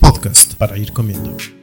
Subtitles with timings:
[0.00, 1.61] Podcast para ir comiendo.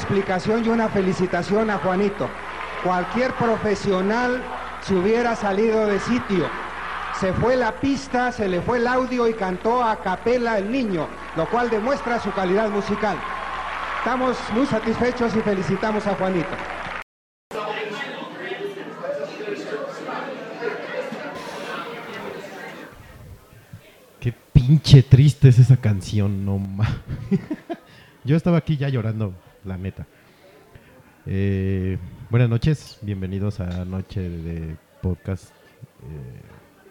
[0.00, 2.28] Explicación y una felicitación a Juanito.
[2.82, 4.42] Cualquier profesional
[4.80, 6.48] se hubiera salido de sitio.
[7.20, 11.06] Se fue la pista, se le fue el audio y cantó a capela el niño,
[11.36, 13.18] lo cual demuestra su calidad musical.
[13.98, 16.48] Estamos muy satisfechos y felicitamos a Juanito.
[24.18, 26.86] Qué pinche triste es esa canción, no ma.
[28.30, 29.34] Yo estaba aquí ya llorando,
[29.64, 30.06] la neta.
[31.26, 31.98] Eh,
[32.30, 35.50] buenas noches, bienvenidos a Noche de Podcast,
[36.04, 36.40] eh,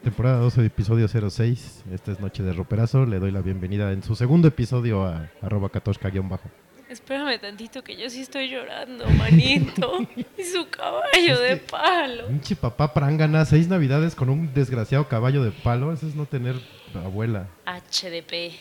[0.04, 1.86] temporada 12, episodio 06.
[1.94, 3.06] Esta es Noche de Roperazo.
[3.06, 6.50] Le doy la bienvenida en su segundo episodio a arroba katoshka-bajo.
[6.90, 10.00] Espérame tantito que yo sí estoy llorando, manito.
[10.38, 12.28] y su caballo de palo.
[12.28, 15.94] Pinche papá prangana, seis navidades con un desgraciado caballo de palo.
[15.94, 16.56] Eso es no tener
[16.94, 17.48] abuela.
[17.66, 18.52] HDP.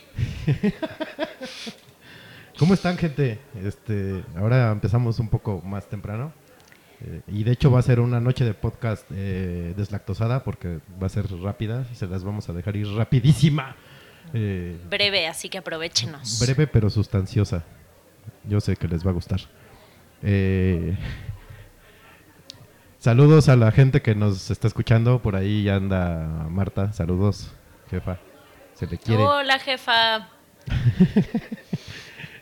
[2.59, 3.39] ¿Cómo están, gente?
[3.63, 6.33] Este, ahora empezamos un poco más temprano.
[7.01, 11.07] Eh, y de hecho va a ser una noche de podcast eh, deslactosada porque va
[11.07, 11.85] a ser rápida.
[11.95, 13.77] Se las vamos a dejar ir rapidísima.
[14.35, 16.41] Eh, Breve, así que aprovechenos.
[16.41, 17.63] breve pero sustanciosa.
[18.43, 19.41] Yo sé que les va a gustar.
[20.23, 20.99] Eh,
[22.99, 25.23] saludos a la gente que nos está escuchando.
[25.23, 26.93] Por ahí ya anda Marta.
[26.93, 27.53] Saludos,
[27.89, 28.19] jefa.
[28.75, 29.23] Se le quiere.
[29.23, 30.29] Hola, jefa.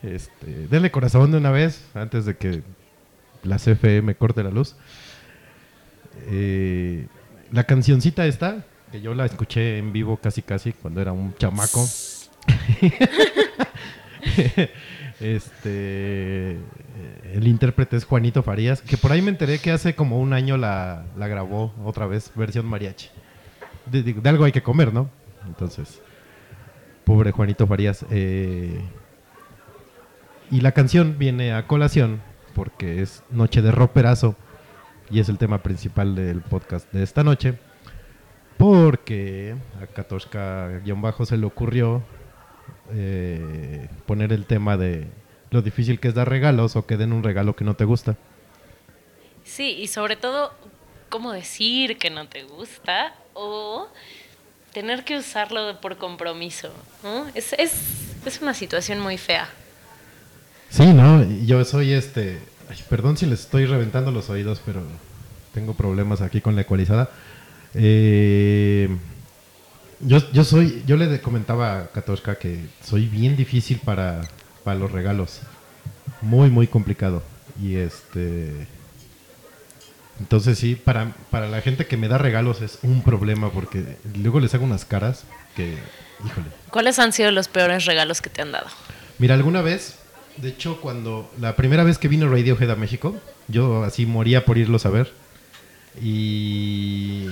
[0.07, 2.63] Este, denle corazón de una vez antes de que
[3.43, 4.77] la CFE me corte la luz.
[6.29, 7.07] Eh,
[7.53, 11.85] la cancioncita esta, que yo la escuché en vivo casi casi cuando era un chamaco.
[15.21, 16.59] este.
[17.33, 20.57] El intérprete es Juanito Farías, que por ahí me enteré que hace como un año
[20.57, 23.09] la, grabó otra vez, versión mariachi.
[23.87, 25.11] De algo hay que comer, ¿no?
[25.47, 26.01] Entonces,
[27.05, 28.07] pobre Juanito Farías.
[28.11, 28.81] eh,
[30.51, 32.23] y la canción viene a colación
[32.55, 34.35] porque es Noche de Roperazo
[35.11, 37.59] y es el tema principal del podcast de esta noche.
[38.57, 42.03] Porque a Katoshka-Bajo se le ocurrió
[42.93, 45.09] eh, poner el tema de
[45.51, 48.17] lo difícil que es dar regalos o que den un regalo que no te gusta.
[49.45, 50.53] Sí, y sobre todo,
[51.11, 53.89] cómo decir que no te gusta o
[54.73, 56.73] tener que usarlo por compromiso.
[57.35, 59.49] Es, es, es una situación muy fea.
[60.71, 61.25] Sí, ¿no?
[61.45, 62.39] Yo soy este...
[62.69, 64.83] ay, perdón si les estoy reventando los oídos, pero
[65.55, 67.11] tengo problemas aquí con la ecualizada.
[67.75, 68.89] Eh,
[70.01, 70.83] yo, yo soy...
[70.87, 74.23] Yo le comentaba a Katoshka que soy bien difícil para,
[74.65, 75.41] para los regalos.
[76.21, 77.23] Muy, muy complicado.
[77.61, 78.67] Y este...
[80.19, 84.41] Entonces sí, para, para la gente que me da regalos es un problema porque luego
[84.41, 85.25] les hago unas caras
[85.55, 85.79] que...
[86.25, 86.47] Híjole.
[86.71, 88.67] ¿Cuáles han sido los peores regalos que te han dado?
[89.19, 89.99] Mira, alguna vez,
[90.37, 93.17] de hecho, cuando la primera vez que vino Radiohead a México,
[93.49, 95.13] yo así moría por irlos a ver.
[96.01, 97.27] Y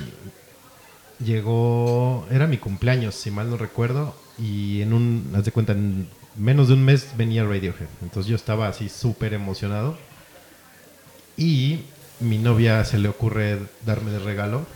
[1.24, 6.08] llegó, era mi cumpleaños, si mal no recuerdo, y en un, haz de cuenta, en
[6.36, 7.88] menos de un mes venía Radiohead.
[8.02, 9.96] Entonces yo estaba así súper emocionado.
[11.36, 11.80] Y
[12.20, 14.66] mi novia se le ocurre darme de regalo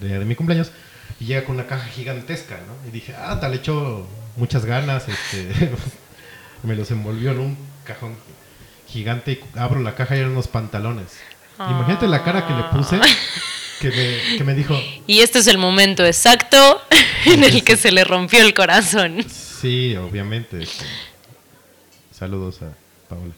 [0.00, 0.70] el día de mi cumpleaños
[1.20, 2.88] y llega con una caja gigantesca, ¿no?
[2.88, 4.06] Y dije, ah, tal, le echó
[4.36, 5.48] muchas ganas, este,
[6.62, 8.16] me los envolvió en un cajón
[8.88, 11.18] gigante y abro la caja y eran unos pantalones.
[11.58, 13.00] Imagínate la cara que le puse,
[13.80, 16.80] que me, que me dijo, Y este es el momento exacto
[17.26, 19.24] en el que se le rompió el corazón.
[19.28, 20.62] sí, obviamente.
[20.62, 20.84] este,
[22.12, 22.72] saludos a
[23.08, 23.34] Paola.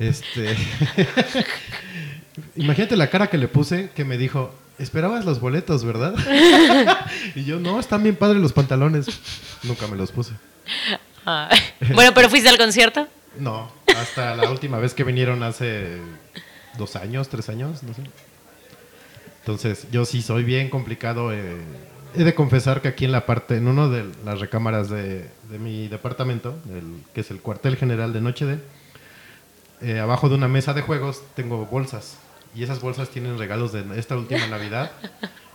[0.00, 0.56] Este,
[2.56, 6.14] imagínate la cara que le puse, que me dijo, esperabas los boletos, ¿verdad?
[7.34, 9.06] y yo, no, están bien padres los pantalones.
[9.62, 10.32] Nunca me los puse.
[11.30, 11.48] Ah.
[11.94, 13.06] Bueno, pero fuiste al concierto.
[13.38, 15.98] No, hasta la última vez que vinieron hace
[16.76, 18.02] dos años, tres años, no sé.
[19.40, 21.32] Entonces, yo sí soy bien complicado.
[21.32, 21.56] eh,
[22.14, 25.88] he de confesar que aquí en la parte, en una de las recámaras de, mi
[25.88, 28.58] departamento, el- que es el cuartel general de Noche de,
[29.82, 32.16] eh, abajo de una mesa de juegos tengo bolsas.
[32.54, 34.90] Y esas bolsas tienen regalos de esta última Navidad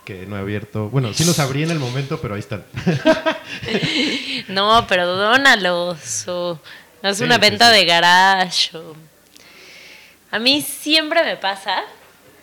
[0.06, 0.88] que no he abierto.
[0.88, 2.64] Bueno, sí los abrí en el momento, pero ahí están.
[4.48, 6.58] No, pero dónalos o
[7.02, 7.78] haz Sí, una venta sí.
[7.78, 8.76] de garage.
[8.76, 8.96] o-
[10.30, 11.82] A mí siempre me pasa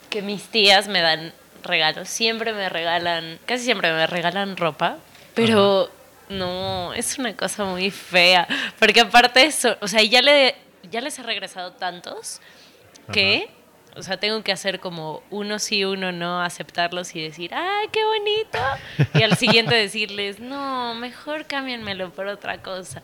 [0.09, 4.97] que mis tías me dan regalos, siempre me regalan, casi siempre me regalan ropa,
[5.33, 5.89] pero
[6.29, 8.47] no, es una cosa muy fea,
[8.79, 10.55] porque aparte eso, o sea, ya le
[10.91, 12.41] ya les he regresado tantos
[13.13, 13.47] que
[13.95, 17.99] o sea, tengo que hacer como uno sí, uno no, aceptarlos y decir, ¡ay, qué
[18.03, 18.59] bonito!
[19.13, 23.01] Y al siguiente decirles, no, mejor cámbienmelo por otra cosa.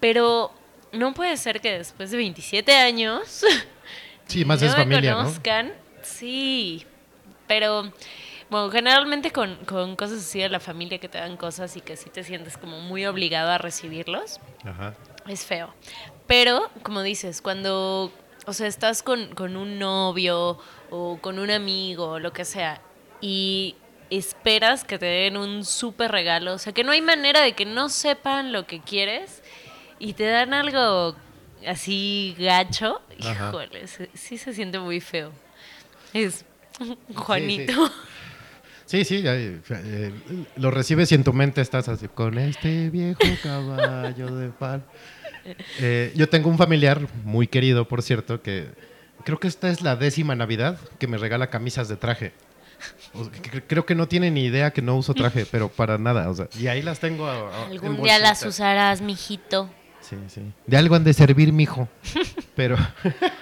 [0.00, 0.52] Pero
[0.92, 3.44] no puede ser que después de 27 años
[4.26, 5.16] Sí, más no es me familia, ¿no?
[5.18, 5.72] conozcan.
[6.02, 6.86] Sí,
[7.46, 7.92] pero
[8.50, 11.96] bueno, generalmente con, con cosas así de la familia que te dan cosas y que
[11.96, 14.94] sí te sientes como muy obligado a recibirlos, Ajá.
[15.28, 15.74] es feo.
[16.26, 18.12] Pero, como dices, cuando,
[18.46, 20.58] o sea, estás con, con un novio
[20.90, 22.80] o con un amigo lo que sea
[23.20, 23.76] y
[24.10, 27.64] esperas que te den un súper regalo, o sea, que no hay manera de que
[27.64, 29.42] no sepan lo que quieres
[29.98, 31.16] y te dan algo
[31.66, 33.48] así gacho, Ajá.
[33.48, 35.32] híjole, sí se siente muy feo.
[36.12, 36.44] Es
[37.14, 37.90] Juanito.
[38.86, 40.12] Sí, sí, ya, eh, eh,
[40.56, 44.84] lo recibes y en tu mente estás así, con este viejo caballo de pan.
[45.80, 48.68] Eh, yo tengo un familiar muy querido, por cierto, que
[49.24, 52.32] creo que esta es la décima Navidad que me regala camisas de traje.
[53.14, 53.30] O-
[53.66, 56.28] Creo que no tiene ni idea que no uso traje, pero para nada.
[56.30, 57.26] O sea, y ahí las tengo.
[57.26, 59.70] a- a- en Algún día las usarás, mijito.
[60.00, 60.42] Sí, sí.
[60.66, 61.88] De algo han de servir, mijo.
[62.54, 62.76] Pero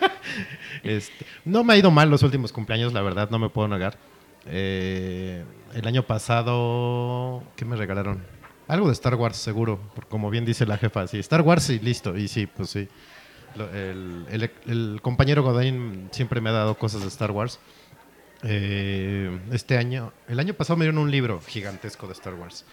[0.84, 3.98] este, no me ha ido mal los últimos cumpleaños, la verdad, no me puedo negar.
[4.46, 5.44] Eh,
[5.74, 8.22] el año pasado, ¿qué me regalaron?
[8.72, 11.06] Algo de Star Wars, seguro, como bien dice la jefa.
[11.06, 12.16] Sí, Star Wars y listo.
[12.16, 12.88] Y sí, pues sí.
[13.54, 17.58] El, el- el compañero Godín siempre me ha dado cosas de Star Wars.
[18.44, 22.64] Eh, este año, el año pasado me dieron un libro gigantesco de Star Wars.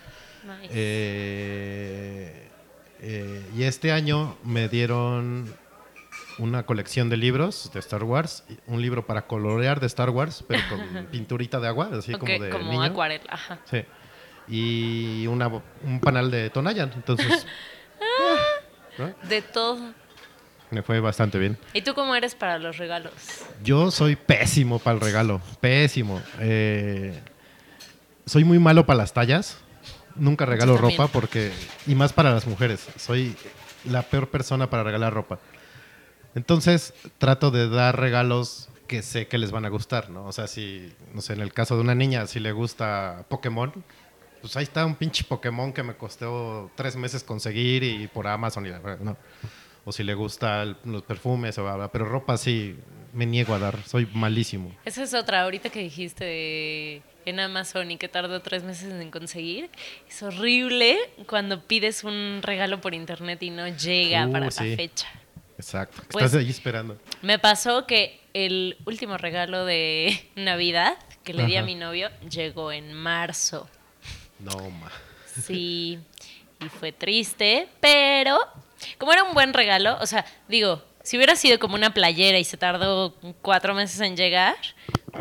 [0.46, 0.70] Nice.
[0.74, 2.48] Eh,
[3.02, 5.54] eh, y este año me dieron
[6.38, 10.62] una colección de libros de Star Wars, un libro para colorear de Star Wars, pero
[10.70, 12.84] con pinturita de agua, así como de como niño.
[12.84, 13.38] acuarela.
[13.66, 13.84] Sí.
[14.50, 16.92] Y una, un panal de Tonayan.
[16.96, 17.46] Entonces,
[18.98, 19.14] ¿no?
[19.28, 19.94] De todo.
[20.72, 21.58] me fue bastante bien.
[21.74, 23.14] ¿Y tú cómo eres para los regalos?
[23.64, 26.22] Yo soy pésimo para el regalo, pésimo.
[26.40, 27.20] Eh,
[28.26, 29.58] soy muy malo para las tallas.
[30.16, 31.52] Nunca regalo ropa porque,
[31.88, 33.36] y más para las mujeres, soy
[33.86, 35.40] la peor persona para regalar ropa.
[36.36, 40.26] Entonces trato de dar regalos que sé que les van a gustar, ¿no?
[40.26, 43.72] O sea, si, no sé, en el caso de una niña, si le gusta Pokémon,
[44.42, 48.66] pues ahí está un pinche Pokémon que me costó tres meses conseguir y por Amazon
[48.66, 49.18] y la verdad, ¿no?
[49.86, 52.76] O si le gusta el- los perfumes, o bla, bla, pero ropa sí
[53.14, 54.76] me niego a dar, soy malísimo.
[54.86, 59.12] Esa es otra, ahorita que dijiste de- en Amazon y que tardó tres meses en
[59.12, 59.70] conseguir.
[60.08, 64.72] Es horrible cuando pides un regalo por internet y no llega Uh, para sí.
[64.72, 65.08] la fecha.
[65.58, 66.02] Exacto.
[66.12, 66.98] Pues- Estás ahí esperando.
[67.22, 72.72] Me pasó que el último regalo de Navidad que le di a mi novio llegó
[72.72, 73.68] en marzo.
[74.40, 74.92] No, ma.
[75.42, 76.00] Sí,
[76.60, 78.38] y fue triste, pero
[78.98, 82.44] como era un buen regalo, o sea, digo, si hubiera sido como una playera y
[82.44, 84.56] se tardó cuatro meses en llegar,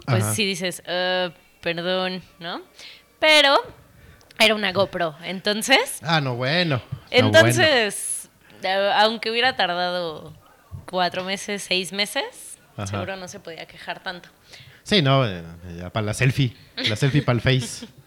[0.06, 0.34] pues Ajá.
[0.34, 2.62] sí dices, "Eh, perdón, ¿no?
[3.18, 3.56] Pero
[4.38, 6.76] era una GoPro, entonces, Ah, no, bueno.
[6.76, 7.26] No, bueno.
[7.38, 8.28] entonces,
[8.64, 10.32] a- aunque hubiera tardado
[10.86, 12.86] cuatro meses, seis meses, Ajá.
[12.86, 14.28] seguro no se podía quejar tanto.
[14.82, 15.42] Sí, no, eh,
[15.76, 16.56] ya para la selfie.
[16.76, 17.86] La selfie para el Face.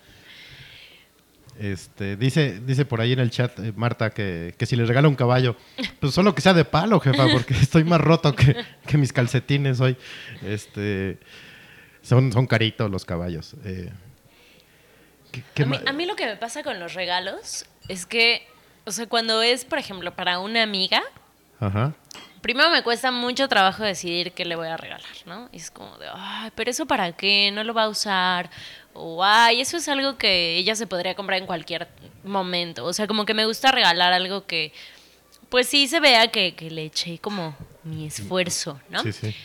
[1.60, 5.08] Este, dice, dice por ahí en el chat eh, Marta que, que si le regala
[5.08, 5.56] un caballo,
[6.00, 8.56] pues solo que sea de palo, jefa, porque estoy más roto que,
[8.88, 9.96] que mis calcetines hoy.
[10.44, 11.20] Este,
[12.02, 13.56] son, son caritos los caballos.
[13.64, 13.92] Eh,
[15.32, 18.06] ¿qué- qué A mí, ma- a mí lo que me pasa con los regalos es
[18.06, 18.48] que,
[18.86, 21.02] o sea, cuando es, por ejemplo, para una amiga,
[21.60, 21.94] Ajá.
[22.42, 25.48] primero me cuesta mucho trabajo decidir qué le voy a regalar, ¿no?
[25.52, 28.50] Y es como de, ay, pero eso para qué, no lo va a usar.
[28.94, 31.88] O, ay, eso es algo que ella se podría comprar en cualquier
[32.24, 32.86] momento.
[32.86, 34.74] O sea, como que me gusta regalar algo que,
[35.50, 39.02] pues sí se vea que, que le eché como mi esfuerzo, ¿no?
[39.04, 39.36] Sí, sí.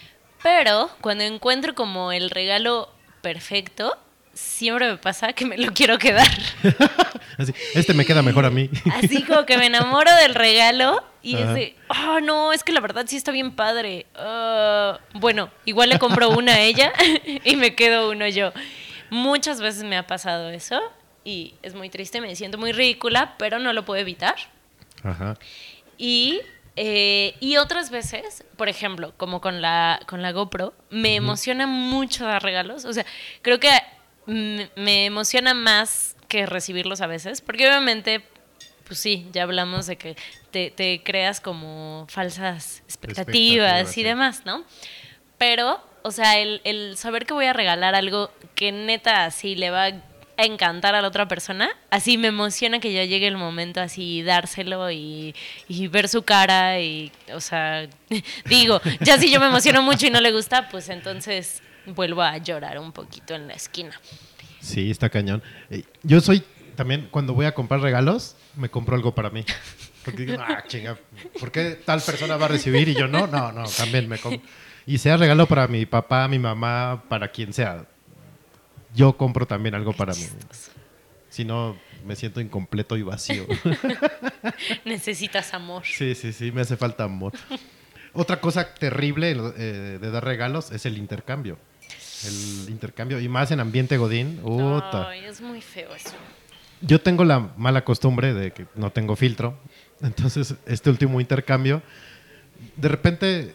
[0.42, 2.90] Pero cuando encuentro como el regalo
[3.22, 3.96] perfecto,
[4.36, 6.28] siempre me pasa que me lo quiero quedar.
[7.38, 8.70] Así, este me queda mejor a mí.
[8.94, 11.44] Así como que me enamoro del regalo y Ajá.
[11.44, 14.06] es de, oh no, es que la verdad sí está bien padre.
[14.14, 16.92] Ah, bueno, igual le compro una a ella
[17.44, 18.52] y me quedo uno yo.
[19.10, 20.80] Muchas veces me ha pasado eso
[21.24, 24.36] y es muy triste, me siento muy ridícula, pero no lo puedo evitar.
[25.02, 25.36] Ajá.
[25.98, 26.40] Y,
[26.76, 32.26] eh, y otras veces, por ejemplo, como con la, con la GoPro, me emociona mucho
[32.26, 32.84] dar regalos.
[32.84, 33.04] O sea,
[33.42, 33.70] creo que
[34.26, 38.22] mm, me emociona más que recibirlos a veces, porque obviamente,
[38.86, 40.16] pues sí, ya hablamos de que
[40.50, 44.02] te, te creas como falsas expectativas, Expectativas, y sí.
[44.02, 44.64] demás, ¿no?
[45.38, 49.70] Pero, o sea, el, el saber que voy a regalar algo que neta así le
[49.70, 53.80] va a encantar a la otra persona, así me emociona que ya llegue el momento
[53.80, 55.34] así dárselo y,
[55.66, 57.88] y ver su cara y, o sea,
[58.44, 62.36] digo, ya si yo me emociono mucho y no le gusta, pues entonces vuelvo a
[62.38, 63.98] llorar un poquito en la esquina.
[64.60, 65.42] Sí, está cañón.
[65.70, 66.42] Eh, Yo soy
[66.76, 69.44] también, cuando voy a comprar regalos, me compro algo para mí.
[70.04, 70.96] Porque digo, ah, chinga,
[71.40, 73.26] ¿por qué tal persona va a recibir y yo no?
[73.26, 74.46] No, no, también me compro.
[74.86, 77.84] Y sea regalo para mi papá, mi mamá, para quien sea.
[78.94, 80.22] Yo compro también algo para mí.
[81.28, 81.76] Si no,
[82.06, 83.46] me siento incompleto y vacío.
[84.84, 85.82] Necesitas amor.
[85.84, 87.32] Sí, sí, sí, me hace falta amor.
[88.12, 91.58] Otra cosa terrible eh, de dar regalos es el intercambio.
[92.24, 94.40] El intercambio, y más en ambiente godín.
[94.92, 96.14] Ay, es muy feo eso.
[96.80, 99.58] Yo tengo la mala costumbre de que no tengo filtro.
[100.00, 101.82] Entonces, este último intercambio,
[102.76, 103.54] de repente,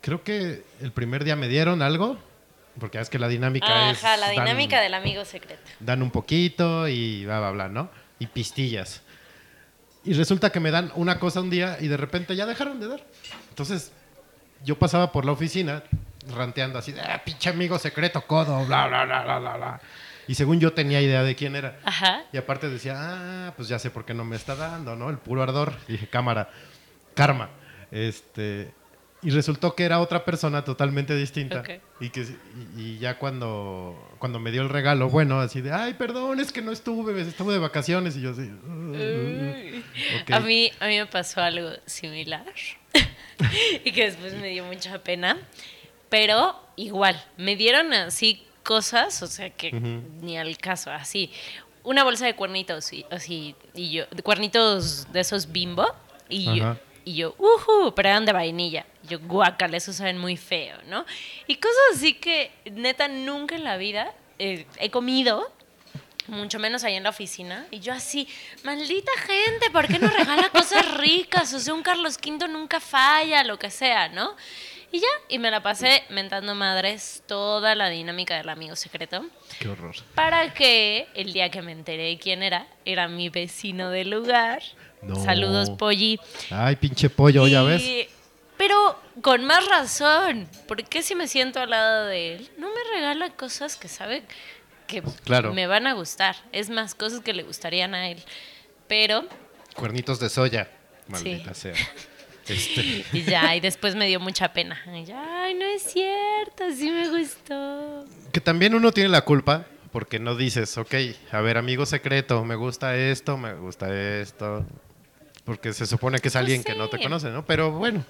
[0.00, 2.18] creo que el primer día me dieron algo,
[2.78, 4.02] porque es que la dinámica es...
[4.02, 5.60] Ajá, la dan- dinámica del amigo secreto.
[5.80, 7.90] Dan un poquito y bla, bla, bla, ¿no?
[8.18, 9.02] Y pistillas.
[10.04, 12.88] Y resulta que me dan una cosa un día y de repente ya dejaron de
[12.88, 13.04] dar.
[13.50, 13.92] Entonces,
[14.64, 15.82] yo pasaba por la oficina
[16.34, 19.80] ranteando así, de, ah, pinche amigo secreto, codo, bla, bla, bla, bla, bla, bla.
[20.28, 21.78] Y según yo tenía idea de quién era.
[21.84, 22.22] Ajá.
[22.32, 25.10] Y aparte decía, ah, pues ya sé por qué no me está dando, ¿no?
[25.10, 25.74] El puro ardor.
[25.88, 26.48] Y dije, cámara,
[27.14, 27.50] karma.
[27.90, 28.72] Este,
[29.22, 31.62] y resultó que era otra persona totalmente distinta.
[32.00, 32.22] Y, que,
[32.76, 36.52] y, y ya cuando, cuando me dio el regalo, bueno, así de, ay, perdón, es
[36.52, 38.16] que no estuve, estuve de vacaciones.
[38.16, 40.30] Y yo así, "Uh, ok".
[40.32, 42.44] A, mí, a mí me pasó algo similar
[43.84, 45.36] y que después me dio mucha pena,
[46.08, 51.30] pero igual, me dieron así cosas, o sea que ni al caso, así,
[51.82, 55.86] una bolsa de cuernitos y, así, y yo, de cuernitos de esos bimbo,
[56.28, 58.86] y yo, y yo, uhu, pero eran de vainilla.
[59.04, 61.04] Y yo, guacala, esos saben muy feo, ¿no?
[61.46, 65.50] Y cosas así que, neta, nunca en la vida eh, he comido
[66.28, 67.66] mucho menos ahí en la oficina.
[67.70, 68.28] Y yo así,
[68.62, 71.52] maldita gente, ¿por qué no regala cosas ricas?
[71.54, 74.36] O sea, un Carlos V nunca falla, lo que sea, ¿no?
[74.92, 79.24] Y ya, y me la pasé mentando madres toda la dinámica del amigo secreto.
[79.60, 79.94] Qué horror.
[80.16, 84.62] Para que el día que me enteré quién era, era mi vecino del lugar.
[85.02, 85.14] No.
[85.14, 86.18] Saludos, Polly.
[86.50, 88.08] Ay, pinche pollo, ya ves.
[88.60, 93.30] Pero con más razón, porque si me siento al lado de él, no me regala
[93.30, 94.22] cosas que sabe
[94.86, 95.54] que Claro.
[95.54, 96.36] me van a gustar.
[96.52, 98.22] Es más, cosas que le gustarían a él.
[98.86, 99.24] Pero,
[99.74, 100.68] Cuernitos de soya.
[101.08, 101.72] Maldita sea.
[102.48, 104.82] Este, y ya, y después me dio mucha pena.
[104.92, 108.04] Y ya, Ay, no es cierto, sí me gustó.
[108.32, 110.94] que también uno tiene la culpa porque no dices, ok,
[111.30, 114.66] a ver, amigo secreto, me gusta esto, me gusta esto.
[115.44, 117.02] Porque se supone que es alguien que no te sí.
[117.04, 117.46] conoce, ¿no?
[117.46, 118.04] Pero bueno,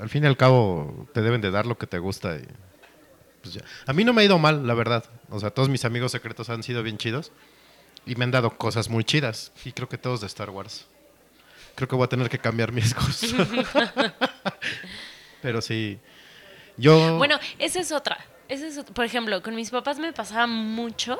[0.00, 2.36] al fin y al cabo te deben de dar lo que te gusta.
[2.36, 2.46] Y,
[3.42, 3.62] pues ya.
[3.86, 5.04] A mí no me ha ido mal, la verdad.
[5.30, 7.32] O sea, todos mis amigos secretos han sido bien chidos
[8.06, 9.52] y me han dado cosas muy chidas.
[9.64, 10.86] Y creo que todos de Star Wars.
[11.74, 13.34] Creo que voy a tener que cambiar mis gustos.
[15.42, 15.98] Pero sí.
[16.76, 17.18] Yo.
[17.18, 18.18] Bueno, esa es otra.
[18.48, 21.18] Esa es Por ejemplo, con mis papás me pasaba mucho.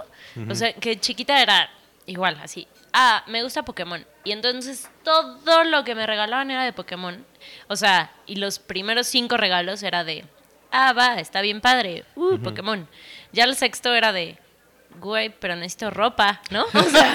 [0.48, 1.68] O sea, que chiquita era
[2.06, 2.68] igual, así.
[2.96, 4.06] Ah, me gusta Pokémon.
[4.22, 7.26] Y entonces todo lo que me regalaban era de Pokémon.
[7.66, 10.24] O sea, y los primeros cinco regalos era de.
[10.70, 12.04] Ah, va, está bien padre.
[12.14, 12.88] Uh, Pokémon.
[13.32, 14.38] Ya el sexto era de.
[15.00, 16.64] Güey, pero necesito ropa, ¿no?
[16.72, 17.12] O sea,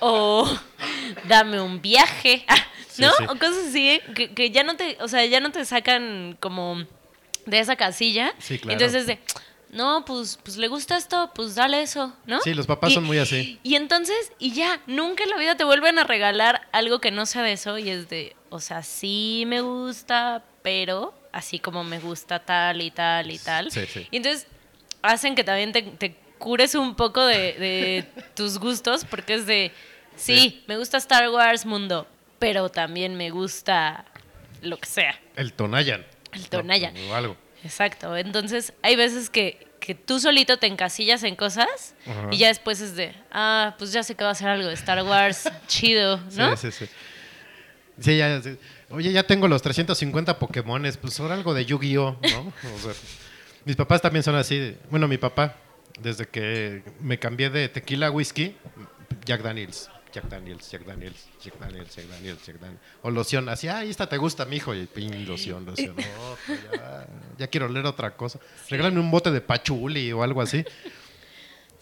[0.00, 0.58] o
[1.28, 2.56] dame un viaje, ah,
[2.88, 3.12] Sí, ¿no?
[3.18, 3.24] sí.
[3.24, 6.86] O cosas así que, que ya no te, o sea, ya no te sacan como
[7.44, 8.32] de esa casilla.
[8.38, 8.72] Sí, claro.
[8.72, 9.18] Entonces de,
[9.72, 12.40] no, pues, pues le gusta esto, pues dale eso, ¿no?
[12.40, 13.58] Sí, los papás Y- son muy así.
[13.62, 17.26] Y entonces, y ya, nunca en la vida te vuelven a regalar algo que no
[17.26, 21.98] sea de eso y es de, o sea, sí me gusta, pero así como me
[22.00, 23.70] gusta tal y tal y tal.
[23.70, 24.06] Sí, sí.
[24.10, 24.46] Y entonces
[25.02, 28.04] hacen que también te, te cures un poco de, de
[28.34, 29.72] tus gustos porque es de,
[30.16, 30.64] sí, Sí.
[30.66, 32.06] me gusta Star Wars mundo,
[32.38, 34.04] pero también me gusta
[34.62, 35.18] lo que sea.
[35.36, 36.04] El Tonayan.
[36.32, 36.94] El Tonayan.
[37.08, 37.36] O algo.
[37.64, 38.16] Exacto.
[38.16, 41.94] Entonces, hay veces que, que tú solito te encasillas en cosas
[42.30, 44.74] y ya después es de, ah, pues ya sé que va a ser algo de
[44.74, 46.56] Star Wars, chido, ¿no?
[46.56, 46.90] Sí, sí, sí.
[48.00, 48.56] Sí, ya, sí.
[48.90, 52.52] Oye, ya tengo los 350 Pokémones, pues ahora algo de Yu-Gi-Oh, ¿no?
[52.74, 52.92] O sea,
[53.64, 54.58] mis papás también son así.
[54.58, 55.56] de- bueno, mi papá,
[56.00, 58.56] desde que me cambié de tequila a whisky,
[59.26, 62.82] Jack Daniels, Jack Daniels, Jack Daniels, Jack Daniels, Jack Daniels, Jack Daniels.
[63.02, 65.94] O loción, así, ah, esta te gusta, mijo, y pin, loción, loción.
[66.46, 67.06] Pues ya,
[67.38, 68.38] ya quiero leer otra cosa.
[68.68, 70.64] Regálame un bote de pachuli o algo así.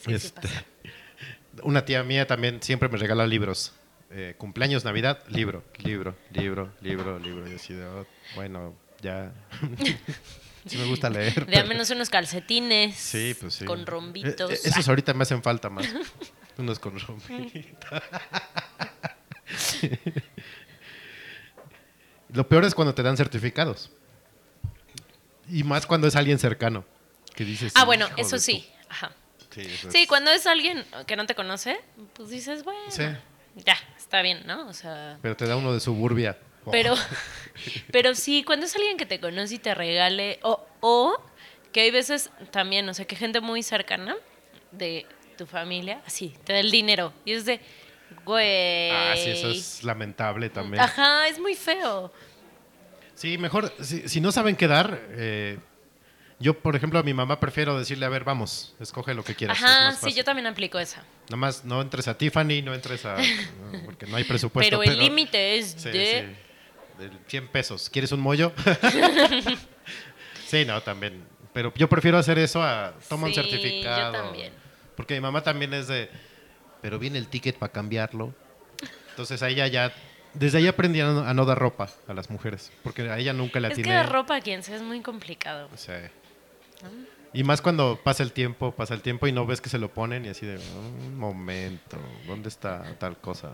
[0.01, 0.49] Sí, sí Este,
[1.64, 3.73] una tía mía también siempre me regala libros.
[4.11, 7.51] Eh, cumpleaños, Navidad, libro, libro, libro, libro, libro.
[7.51, 9.33] Y así de, oh, bueno, ya.
[10.67, 11.47] sí me gusta leer.
[11.47, 13.64] De al menos unos calcetines Sí, pues sí.
[13.64, 14.51] con rombitos.
[14.51, 15.87] Eh, eh, esos ahorita me hacen falta más.
[16.59, 18.03] Unos con rombitos.
[22.33, 23.90] Lo peor es cuando te dan certificados.
[25.51, 26.85] Y más cuando es alguien cercano.
[27.35, 27.73] Que dices.
[27.77, 28.68] ah, bueno, "Hijo eso sí.
[28.68, 28.90] tu-".
[28.90, 29.12] Ajá.
[29.51, 31.81] Sí, eso Sí, es- cuando es alguien que no te conoce,
[32.12, 33.05] pues dices, bueno, Sí.
[33.64, 34.66] ya, está bien, ¿no?
[34.68, 36.37] O sea, Pero te da uno de suburbia.
[36.64, 36.71] Oh.
[36.71, 36.94] Pero,
[37.92, 41.16] pero sí, cuando es alguien que te conoce y te regale, o, o
[41.73, 44.16] que hay veces también, o sea, que gente muy cercana
[44.73, 45.07] de
[45.38, 47.14] tu familia, así, te da el dinero.
[47.24, 47.61] Y es de,
[48.27, 48.90] güey.
[48.90, 50.83] Ah, sí, eso es lamentable también.
[50.83, 52.12] Ajá, es muy feo.
[53.14, 55.59] Sí, mejor, si, si no saben qué dar, eh,
[56.38, 59.61] yo, por ejemplo, a mi mamá prefiero decirle, a ver, vamos, escoge lo que quieras.
[59.62, 61.03] Ajá, sí, yo también aplico esa.
[61.24, 63.16] Nada más no entres a Tiffany, no entres a...
[63.16, 64.79] no, porque no hay presupuesto.
[64.79, 66.37] pero el límite es Sí, de...
[66.98, 67.90] sí, de 100 pesos.
[67.90, 68.53] ¿Quieres un mollo?
[70.46, 71.24] sí, no, también.
[71.53, 74.12] Pero yo prefiero hacer eso a toma un Sí, yo certificado.
[74.12, 74.53] también.
[74.98, 76.11] Porque mi mamá también es de,
[76.82, 78.34] pero viene el ticket para cambiarlo.
[79.11, 79.92] Entonces a ella ya,
[80.34, 82.72] desde ahí aprendí a no, a no dar ropa a las mujeres.
[82.82, 83.96] Porque a ella nunca la Es que tiene.
[83.96, 85.68] dar ropa a quien sea es muy complicado.
[85.76, 85.92] Sí.
[87.33, 89.93] Y más cuando pasa el tiempo, pasa el tiempo y no ves que se lo
[89.93, 93.53] ponen y así de, un momento, ¿dónde está tal cosa?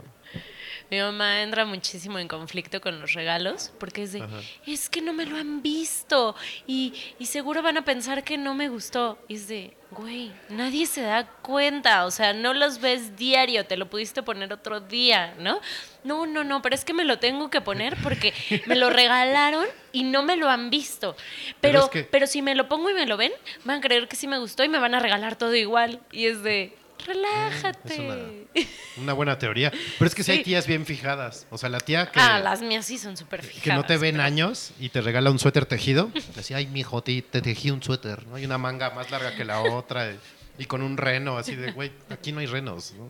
[0.90, 4.40] Mi mamá entra muchísimo en conflicto con los regalos porque es de, Ajá.
[4.66, 8.54] es que no me lo han visto y, y seguro van a pensar que no
[8.54, 9.18] me gustó.
[9.28, 13.76] Y es de, güey, nadie se da cuenta, o sea, no los ves diario, te
[13.76, 15.60] lo pudiste poner otro día, ¿no?
[16.04, 18.32] No, no, no, pero es que me lo tengo que poner porque
[18.66, 21.16] me lo regalaron y no me lo han visto.
[21.60, 23.32] Pero Pero, es pero, que- si me lo pongo y me lo ven,
[23.64, 26.00] van a creer que sí me gustó y me van a regalar todo igual.
[26.12, 27.94] Y es de, relájate.
[27.94, 29.70] Es una, una buena teoría.
[29.98, 31.46] Pero es que si hay tías bien fijadas.
[31.50, 33.62] O sea, la tía que, Ah, las mías sí son súper fijadas.
[33.64, 36.10] que no te ven pero- años y te regala un suéter tejido.
[36.36, 38.26] Decía, ay, mijo, te, te tejí un suéter.
[38.26, 38.36] ¿no?
[38.36, 40.12] Hay una manga más larga que la otra.
[40.58, 42.92] Y con un reno, así de, güey, aquí no hay renos.
[42.96, 43.08] ¿no?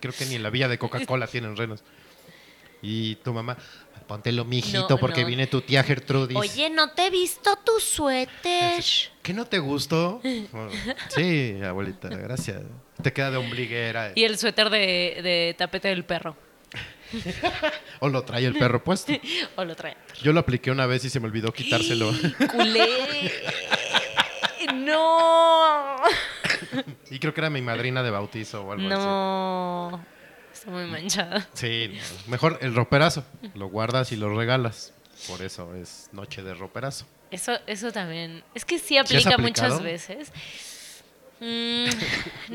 [0.00, 1.82] Creo que ni en la villa de Coca-Cola tienen renos.
[2.82, 3.56] Y tu mamá,
[4.08, 5.28] póntelo, mijito, No, porque no.
[5.28, 6.36] viene tu tía Gertrudis.
[6.36, 8.82] Oye, ¿no te he visto tu suéter?
[9.22, 10.20] ¿Qué no te gustó?
[11.14, 12.60] Sí, abuelita, gracias.
[13.02, 14.12] Te queda de ombliguera.
[14.14, 16.36] Y el suéter de, de tapete del perro.
[18.00, 19.12] O lo trae el perro puesto.
[19.56, 19.96] O lo trae.
[20.22, 22.10] Yo lo apliqué una vez y se me olvidó quitárselo.
[22.50, 23.30] ¡Culé!
[24.74, 25.96] ¡No!
[27.10, 28.94] y creo que era mi madrina de bautizo o algo así.
[29.04, 30.04] No.
[30.62, 31.48] Está muy manchada.
[31.54, 31.98] Sí,
[32.28, 33.24] mejor el roperazo.
[33.54, 34.92] Lo guardas y lo regalas.
[35.26, 37.04] Por eso es noche de roperazo.
[37.32, 38.44] Eso, eso también.
[38.54, 40.32] Es que sí aplica muchas veces.
[41.40, 41.86] Mm,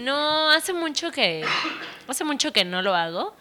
[0.05, 1.43] no, hace mucho que.
[2.07, 3.35] Hace mucho que no lo hago.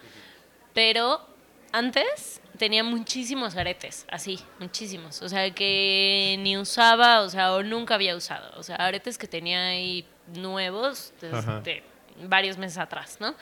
[0.73, 1.25] Pero
[1.71, 5.21] antes tenía muchísimos aretes, así, muchísimos.
[5.21, 8.51] O sea, que ni usaba, o sea, o nunca había usado.
[8.59, 11.61] O sea, aretes que tenía ahí nuevos Ajá.
[11.63, 11.83] desde
[12.25, 13.33] varios meses atrás, ¿no?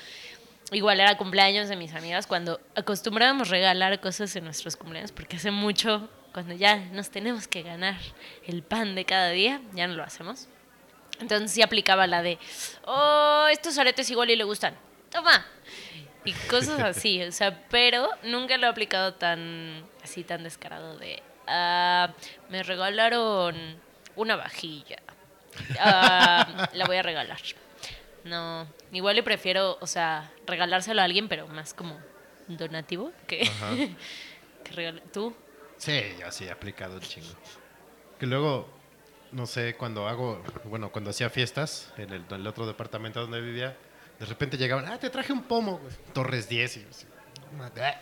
[0.71, 5.51] Igual era cumpleaños de mis amigas cuando acostumbrábamos regalar cosas en nuestros cumpleaños, porque hace
[5.51, 7.97] mucho, cuando ya nos tenemos que ganar
[8.45, 10.47] el pan de cada día, ya no lo hacemos.
[11.19, 12.39] Entonces sí aplicaba la de,
[12.85, 14.75] oh, estos aretes igual y le gustan,
[15.11, 15.45] toma.
[16.25, 21.21] Y cosas así, o sea, pero nunca lo he aplicado tan, así tan descarado de,
[21.47, 22.11] ah,
[22.49, 23.55] me regalaron
[24.15, 24.97] una vajilla,
[25.79, 27.39] Ah, la voy a regalar.
[28.25, 31.99] No, igual le prefiero, o sea, regalárselo a alguien, pero más como
[32.47, 33.47] donativo que,
[34.63, 35.33] que ¿Tú?
[35.77, 37.29] Sí, yo sí he aplicado un chingo.
[38.19, 38.67] Que luego,
[39.31, 43.41] no sé, cuando hago, bueno, cuando hacía fiestas en el, en el otro departamento donde
[43.41, 43.77] vivía,
[44.19, 45.79] de repente llegaban, ah, te traje un pomo,
[46.13, 47.05] Torres 10, y yo así,
[47.79, 48.01] "Ah",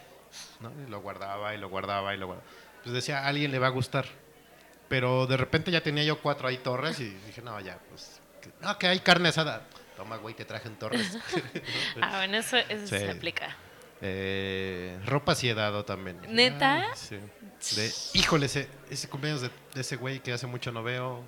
[0.62, 0.72] ¿no?
[0.86, 2.48] Y lo guardaba y lo guardaba y lo guardaba.
[2.82, 4.06] Pues decía, a alguien le va a gustar.
[4.88, 8.22] Pero de repente ya tenía yo cuatro ahí torres y dije, no, ya, pues,
[8.62, 9.66] no, que hay carne asada.
[9.98, 11.18] Toma, güey, te traje un torres.
[12.02, 12.98] Ah, bueno, eso, eso Sí.
[13.00, 13.56] se aplica.
[14.02, 16.20] Eh, ropa sí he dado también.
[16.28, 16.76] ¿Neta?
[16.76, 17.18] Ay, sí.
[17.76, 21.24] De, híjole, ese, ese cumpleaños de, de ese güey que hace mucho no veo,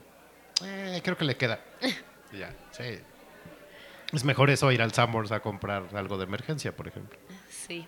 [0.64, 1.60] eh, creo que le queda.
[2.34, 3.00] Ya, sí.
[4.12, 7.18] Es mejor eso ir al Summers a comprar algo de emergencia, por ejemplo.
[7.50, 7.88] Sí.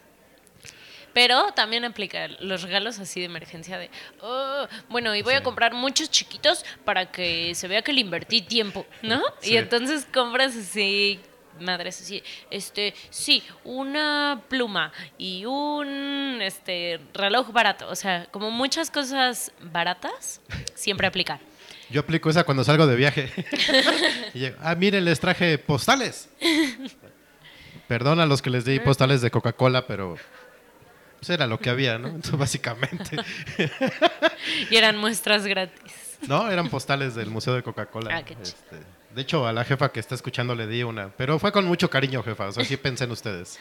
[1.17, 3.89] Pero también aplica los regalos así de emergencia de,
[4.21, 8.43] "Oh, bueno, y voy a comprar muchos chiquitos para que se vea que le invertí
[8.43, 9.23] tiempo, ¿no?
[9.39, 9.53] Sí.
[9.53, 11.19] Y entonces compras así,
[11.59, 18.91] madres así, este, sí, una pluma y un este reloj barato, o sea, como muchas
[18.91, 20.39] cosas baratas,
[20.75, 21.39] siempre aplican.
[21.89, 23.31] Yo aplico esa cuando salgo de viaje.
[24.35, 26.29] Y llego, ah, miren, les traje postales.
[27.87, 30.17] Perdón a los que les di postales de Coca-Cola, pero
[31.19, 32.07] pues era lo que había, ¿no?
[32.07, 33.17] Entonces, básicamente.
[34.69, 36.17] Y eran muestras gratis.
[36.27, 38.15] No, eran postales del Museo de Coca-Cola.
[38.15, 38.35] Ah, qué.
[38.41, 38.77] Este,
[39.13, 41.09] de hecho, a la jefa que está escuchando le di una.
[41.09, 42.47] Pero fue con mucho cariño, jefa.
[42.47, 43.59] O sea, sí pensé en ustedes.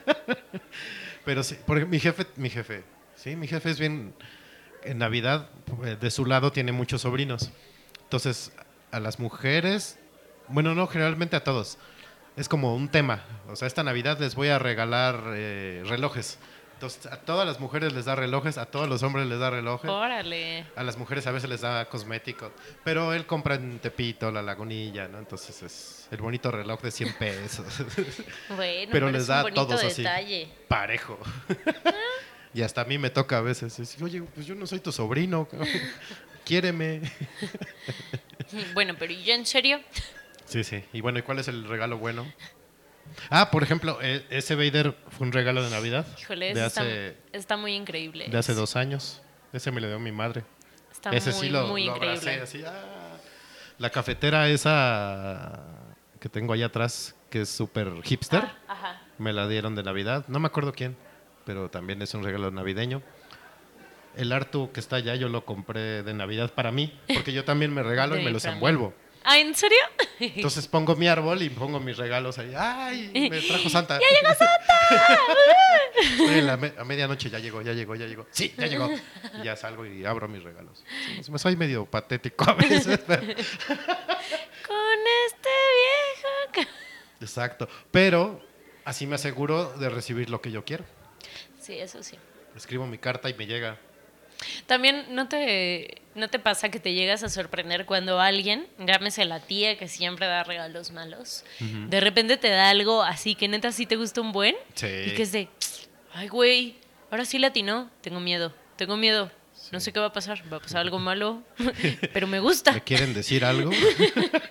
[1.24, 2.82] pero sí, porque mi jefe, mi jefe,
[3.16, 4.14] sí, mi jefe es bien.
[4.82, 5.48] En Navidad,
[5.84, 7.52] eh, de su lado, tiene muchos sobrinos.
[8.02, 8.50] Entonces,
[8.90, 9.98] a las mujeres,
[10.48, 11.78] bueno, no, generalmente a todos.
[12.36, 13.22] Es como un tema.
[13.48, 16.38] O sea, esta Navidad les voy a regalar eh, relojes.
[16.82, 19.88] Entonces, a todas las mujeres les da relojes, a todos los hombres les da relojes.
[19.88, 20.66] Órale.
[20.74, 22.50] A las mujeres a veces les da cosméticos,
[22.82, 25.20] pero él compra en Tepito, la Lagunilla, ¿no?
[25.20, 27.66] Entonces es el bonito reloj de 100 pesos,
[28.48, 30.02] Bueno, Pero pero, les es da un a todos así.
[30.02, 30.48] detalle.
[30.66, 31.20] parejo.
[32.52, 34.90] y hasta a mí me toca a veces decir, oye, pues yo no soy tu
[34.90, 35.46] sobrino,
[36.44, 37.00] quiéreme.
[38.74, 39.78] Bueno, pero ¿y ya en serio?
[40.46, 40.82] Sí, sí.
[40.92, 42.26] Y bueno, ¿y cuál es el regalo bueno?
[43.30, 47.36] Ah, por ejemplo, e- ese Vader fue un regalo de Navidad Híjole, de hace, está,
[47.38, 48.26] está muy increíble.
[48.28, 49.20] de hace dos años.
[49.52, 50.44] Ese me lo dio mi madre.
[50.90, 52.30] Está Ese muy, sí lo, muy lo increíble.
[52.32, 52.64] abracé así.
[52.66, 53.16] ah.
[53.78, 55.62] La cafetera esa
[56.20, 59.02] que tengo allá atrás, que es súper hipster, Ah, ajá.
[59.18, 60.24] me la dieron de Navidad.
[60.28, 60.96] No me acuerdo quién,
[61.44, 63.02] pero también es un regalo navideño.
[64.16, 67.72] El Artu que está allá yo lo compré de Navidad para mí, porque yo también
[67.74, 68.94] me regalo y me los envuelvo.
[69.24, 69.78] Ah, ¿en serio?
[70.18, 72.52] Entonces pongo mi árbol y pongo mis regalos ahí.
[72.56, 73.28] ¡Ay!
[73.30, 73.98] Me trajo Santa.
[74.00, 74.32] ¡Ya llegó
[76.24, 78.26] Estoy en la me- a medianoche, ya llegó, ya llegó, ya llegó.
[78.30, 78.90] Sí, ya llegó.
[79.40, 80.82] Y ya salgo y abro mis regalos.
[81.22, 85.50] Sí, me soy medio patético a veces, pero- Con este
[86.54, 86.70] viejo.
[87.20, 87.68] Exacto.
[87.90, 88.40] Pero
[88.84, 90.84] así me aseguro de recibir lo que yo quiero.
[91.60, 92.16] Sí, eso sí.
[92.56, 93.78] Escribo mi carta y me llega.
[94.66, 99.40] También no te, no te pasa que te llegas a sorprender cuando alguien, llámese la
[99.40, 103.86] tía que siempre da regalos malos, de repente te da algo así que neta sí
[103.86, 104.86] te gusta un buen Sí.
[105.06, 105.48] y que es de,
[106.14, 106.76] ay güey,
[107.10, 109.30] ahora sí latinó, tengo miedo, tengo miedo.
[109.70, 111.42] No sé qué va a pasar, va a pasar algo malo,
[112.12, 112.72] pero me gusta.
[112.72, 113.70] ¿Me quieren decir algo?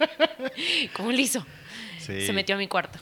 [0.93, 1.11] ¿Cómo?
[1.11, 2.25] Sí.
[2.25, 2.97] Se metió a mi cuarto.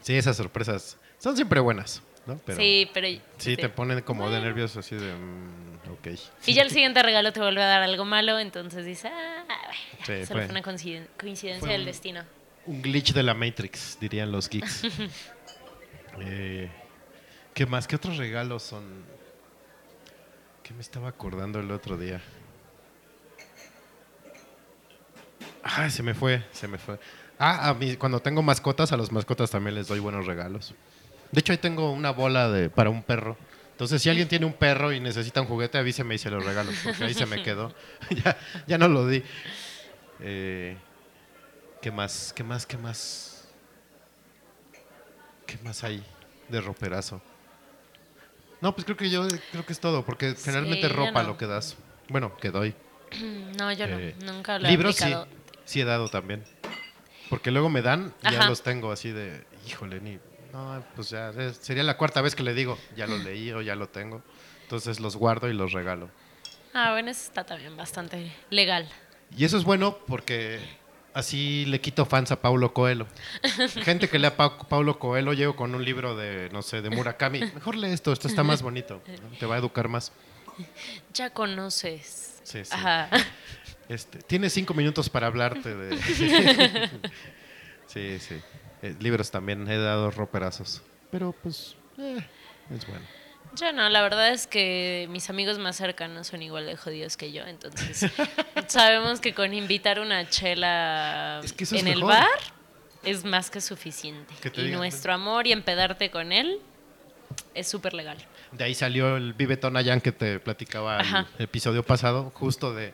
[0.00, 2.38] Sí, esas sorpresas son siempre buenas, ¿no?
[2.44, 3.08] Pero sí, pero...
[3.38, 5.14] sí te ponen como de nervios así de...
[5.14, 6.08] mm, ok.
[6.46, 9.80] Y ya el siguiente regalo te vuelve a dar algo malo, entonces dices, ah, bueno,
[10.06, 12.24] Sí, solo fue- fue una coinciden- coincidencia fue del un- destino.
[12.66, 14.84] Un glitch de la Matrix, dirían los geeks.
[16.20, 16.70] Eh,
[17.54, 17.88] ¿Qué más?
[17.88, 18.84] ¿Qué otros regalos son?
[20.62, 22.20] ¿Qué me estaba acordando el otro día?
[25.62, 26.98] Ay, se me fue, se me fue.
[27.38, 30.74] Ah, a mí, cuando tengo mascotas, a los mascotas también les doy buenos regalos.
[31.34, 33.36] De hecho, ahí tengo una bola de, para un perro.
[33.72, 36.70] Entonces, si alguien tiene un perro y necesita un juguete, avíseme y se lo regalo,
[36.84, 37.74] porque ahí se me quedó.
[38.24, 39.20] ya, ya no lo di.
[40.20, 40.76] Eh,
[41.82, 42.32] ¿Qué más?
[42.36, 42.66] ¿Qué más?
[42.66, 43.48] ¿Qué más?
[45.46, 46.02] ¿Qué más hay
[46.48, 47.20] de roperazo?
[48.60, 51.30] No, pues creo que yo creo que es todo, porque generalmente Sí, ropa no.
[51.30, 51.76] lo que das.
[52.08, 52.74] Bueno, que doy.
[53.58, 55.28] No, yo Eh, no, nunca lo he Libros sí, aplicado.
[55.64, 56.44] sí he dado también.
[57.28, 60.18] Porque luego me dan y ya los tengo así de, híjole, ni,
[60.54, 63.74] no, pues ya, sería la cuarta vez que le digo, ya lo leí o ya
[63.74, 64.22] lo tengo.
[64.62, 66.08] Entonces los guardo y los regalo.
[66.72, 68.88] Ah, bueno, eso está también bastante legal.
[69.36, 70.60] Y eso es bueno porque
[71.12, 73.06] así le quito fans a Paulo Coelho.
[73.82, 77.40] Gente que lea Pa- Paulo Coelho, llego con un libro de, no sé, de Murakami.
[77.54, 79.02] Mejor lee esto, esto está más bonito.
[79.30, 79.36] ¿no?
[79.38, 80.12] Te va a educar más.
[81.12, 82.40] Ya conoces.
[82.44, 82.70] Sí, sí.
[82.72, 83.08] Ajá.
[83.88, 85.96] Este, tienes cinco minutos para hablarte de...
[87.86, 88.40] sí, sí.
[88.84, 90.82] Eh, libros también he dado roperazos.
[91.10, 92.18] Pero pues, eh,
[92.70, 93.04] es bueno.
[93.56, 97.30] Yo no, la verdad es que mis amigos más cercanos son igual de jodidos que
[97.32, 98.10] yo, entonces
[98.66, 102.14] sabemos que con invitar una chela Es que en el mejor.
[102.14, 102.28] bar
[103.04, 104.34] es más que suficiente.
[104.42, 106.58] Que Y digan, nuestro amor y empedarte con él
[107.54, 108.18] es súper legal.
[108.52, 111.26] De ahí salió el Vive Tonayán que te platicaba Ajá.
[111.38, 112.92] el episodio pasado, justo de,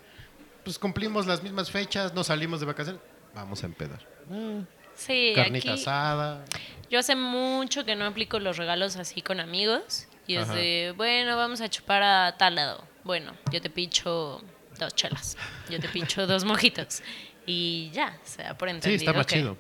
[0.63, 3.01] pues cumplimos las mismas fechas, nos salimos de vacaciones,
[3.35, 4.07] vamos a empedar.
[4.31, 4.63] Eh,
[5.07, 6.45] Sí, Carnita aquí asada.
[6.91, 10.55] yo hace mucho que no aplico los regalos así con amigos y es Ajá.
[10.55, 12.85] de, bueno, vamos a chupar a tal lado.
[13.05, 14.43] Bueno, yo te picho
[14.79, 15.37] dos chelas,
[15.71, 17.03] yo te picho dos mojitos
[17.47, 19.57] y ya, se da por Sí, entendido está más que, chido.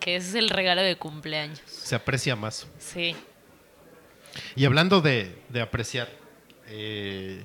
[0.00, 1.60] que ese es el regalo de cumpleaños.
[1.66, 2.66] Se aprecia más.
[2.78, 3.14] Sí.
[4.56, 6.08] Y hablando de, de apreciar,
[6.68, 7.44] eh,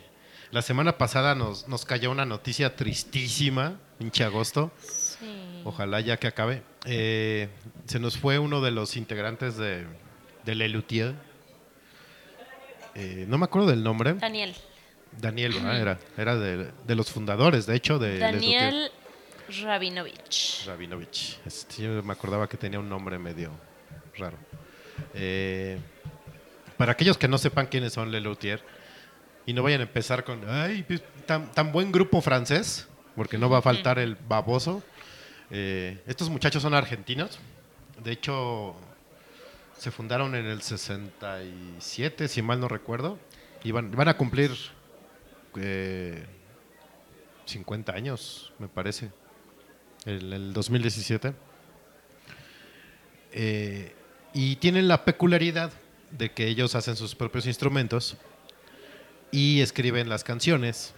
[0.51, 4.71] la semana pasada nos, nos cayó una noticia tristísima, pinche agosto.
[4.79, 5.61] Sí.
[5.65, 6.63] Ojalá ya que acabe.
[6.85, 7.49] Eh,
[7.85, 9.85] se nos fue uno de los integrantes de,
[10.45, 11.13] de Le Luthier.
[12.93, 14.13] Eh, no me acuerdo del nombre.
[14.13, 14.55] Daniel.
[15.19, 15.79] Daniel, ¿verdad?
[15.79, 18.19] Era, era de, de los fundadores, de hecho, de.
[18.19, 18.91] Daniel
[19.61, 20.65] Rabinovich.
[20.65, 21.39] Rabinovich.
[21.45, 23.51] Este, yo me acordaba que tenía un nombre medio
[24.17, 24.37] raro.
[25.13, 25.77] Eh,
[26.77, 28.61] para aquellos que no sepan quiénes son Le Luthier
[29.45, 33.49] y no vayan a empezar con, ay, pues, tan, tan buen grupo francés, porque no
[33.49, 34.83] va a faltar el baboso.
[35.51, 37.39] Eh, estos muchachos son argentinos.
[38.03, 38.75] De hecho,
[39.77, 43.19] se fundaron en el 67, si mal no recuerdo.
[43.63, 44.51] Y van, a cumplir
[45.57, 46.23] eh,
[47.45, 49.09] 50 años, me parece
[50.05, 51.33] en el 2017.
[53.31, 53.95] Eh,
[54.33, 55.71] y tienen la peculiaridad
[56.11, 58.17] de que ellos hacen sus propios instrumentos
[59.31, 60.93] y escriben las canciones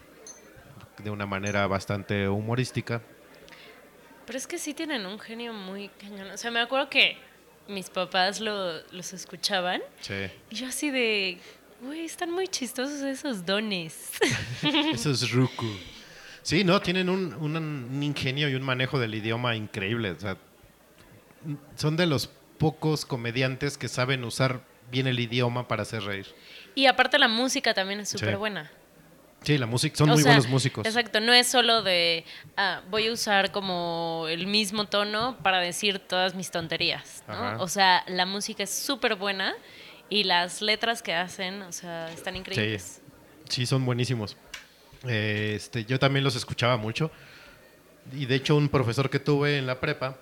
[1.04, 3.02] de una manera bastante humorística.
[4.28, 6.30] Pero es que sí tienen un genio muy cañón.
[6.30, 7.18] O sea, me acuerdo que
[7.68, 10.14] mis papás lo- los escuchaban Sí.
[10.52, 11.40] y yo así de,
[11.82, 14.12] güey, están muy chistosos esos dones.
[14.94, 15.66] Eso es Ruku.
[16.44, 20.12] Sí, no, tienen un, un- un ingenio y un manejo del idioma increíble.
[20.12, 20.38] O sea,
[21.76, 24.62] son de los pocos comediantes que saben usar
[24.92, 26.28] bien el idioma para hacer reír.
[26.76, 28.36] y aparte la música también es súper Sí.
[28.36, 28.72] buena.
[29.44, 30.86] Sí, la música, son O muy sea, buenos músicos.
[30.86, 32.26] Exacto, no es solo de,
[32.58, 37.34] ah, voy a usar como el mismo tono para decir todas mis tonterías, ¿no?
[37.34, 37.58] Ajá.
[37.62, 39.56] O sea, la música es súper buena
[40.10, 43.02] y las letras que hacen, o sea, están increíbles.
[43.48, 44.36] Sí, son buenísimos.
[45.08, 47.12] Eh, este, yo también los escuchaba mucho.
[48.14, 50.18] Y de hecho, un profesor que tuve en la prepa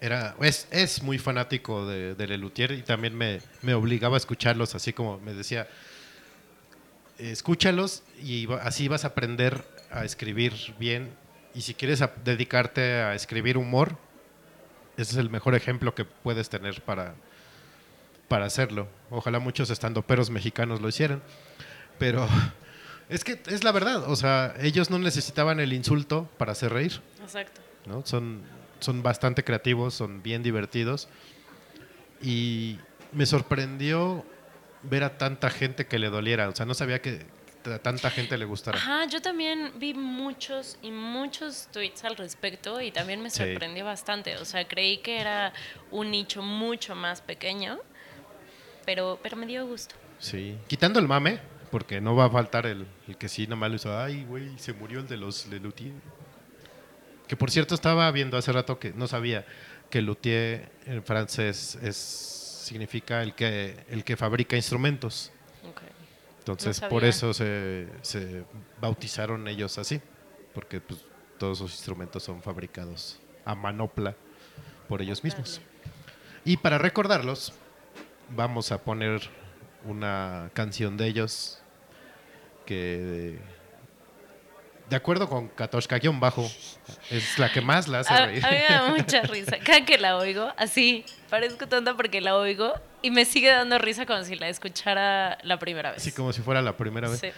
[0.00, 4.74] era, es, es muy fanático de, de Lelutier y también me, me obligaba a escucharlos,
[4.74, 5.68] así como me decía,
[7.18, 11.10] escúchalos y así vas a aprender a escribir bien.
[11.54, 13.96] Y si quieres a- dedicarte a escribir humor,
[14.96, 17.14] ese es el mejor ejemplo que puedes tener para,
[18.28, 18.88] para hacerlo.
[19.10, 21.22] Ojalá muchos estandoperos mexicanos lo hicieran.
[21.98, 22.26] Pero
[23.08, 27.00] es que es la verdad, o sea, ellos no necesitaban el insulto para hacer reír,
[27.22, 27.60] Exacto.
[27.86, 28.04] ¿no?
[28.04, 28.42] Son,
[28.80, 31.08] son bastante creativos, son bien divertidos.
[32.22, 32.78] Y
[33.12, 34.24] me sorprendió
[34.88, 37.26] ver a tanta gente que le doliera, o sea, no sabía que
[37.64, 38.78] a tanta gente le gustara.
[38.78, 43.38] Ajá, yo también vi muchos y muchos tweets al respecto y también me Sí.
[43.38, 44.36] sorprendió bastante.
[44.36, 45.52] O sea, creí que era
[45.90, 47.78] un nicho mucho más pequeño,
[48.84, 49.94] pero, pero me dio gusto.
[50.18, 50.56] Sí.
[50.68, 51.40] Quitando el mame,
[51.72, 53.98] porque no va a faltar el, el que sí nomás lo hizo.
[53.98, 55.92] Ay, güey, se murió el de los Lelutier.
[57.26, 59.44] Que por cierto estaba viendo hace rato que no sabía
[59.90, 62.35] que luthier en francés es
[62.66, 65.32] significa el que el que fabrica instrumentos.
[66.38, 68.44] Entonces, No por eso se, se
[68.80, 70.00] bautizaron ellos así,
[70.54, 71.04] porque pues,
[71.38, 74.14] todos sus instrumentos son fabricados a manopla
[74.88, 75.60] por ellos mismos.
[76.44, 77.52] Y para recordarlos,
[78.30, 79.22] vamos a poner
[79.84, 81.60] una canción de ellos
[82.64, 83.38] que,
[84.88, 86.48] de acuerdo con Katoshka-bajo,
[87.10, 88.42] es la que más la hace A, a reír.
[88.42, 89.56] mí me da mucha risa.
[89.64, 92.72] Cada que la oigo, así, parezco tonta porque la oigo
[93.02, 96.02] y me sigue dando risa como si la escuchara la primera vez.
[96.02, 97.20] Así como si fuera la primera vez.
[97.20, 97.28] Sí.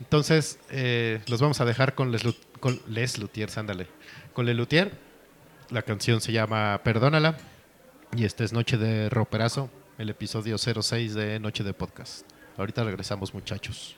[0.00, 3.18] Entonces, eh, los vamos a dejar con Les, Lut- con Les
[3.58, 3.86] ándale.
[4.32, 4.92] Con Les Luthier.
[5.70, 7.36] La canción se llama Perdónala.
[8.16, 12.26] Y esta es Noche de Roperazo, el episodio 06 de Noche de Podcast.
[12.56, 13.96] Ahorita regresamos, muchachos.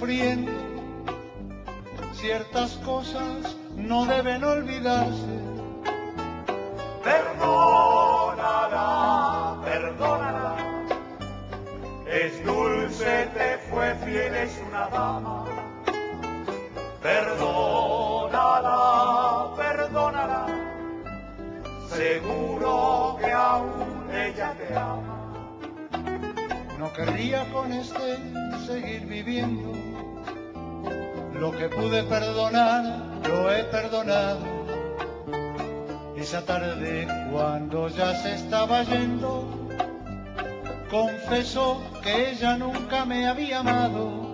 [0.00, 0.50] Sufriendo.
[2.14, 5.26] Ciertas cosas no deben olvidarse.
[7.04, 8.80] Perdónala,
[9.62, 10.56] perdónala.
[12.06, 15.44] Es dulce, te fue fiel, es una dama.
[17.02, 18.76] Perdónala,
[19.56, 20.46] perdónala.
[21.90, 25.20] Seguro que aún ella te ama.
[26.78, 28.18] No querría con este
[28.66, 29.69] seguir viviendo.
[31.40, 32.84] Lo que pude perdonar,
[33.26, 34.44] lo he perdonado.
[36.14, 39.48] Esa tarde, cuando ya se estaba yendo,
[40.90, 44.28] confesó que ella nunca me había amado.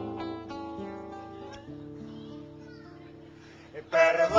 [3.89, 4.39] Perdónala,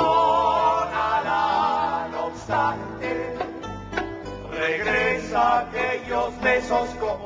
[2.11, 3.33] no obstante,
[4.51, 7.16] regresa aquellos besos como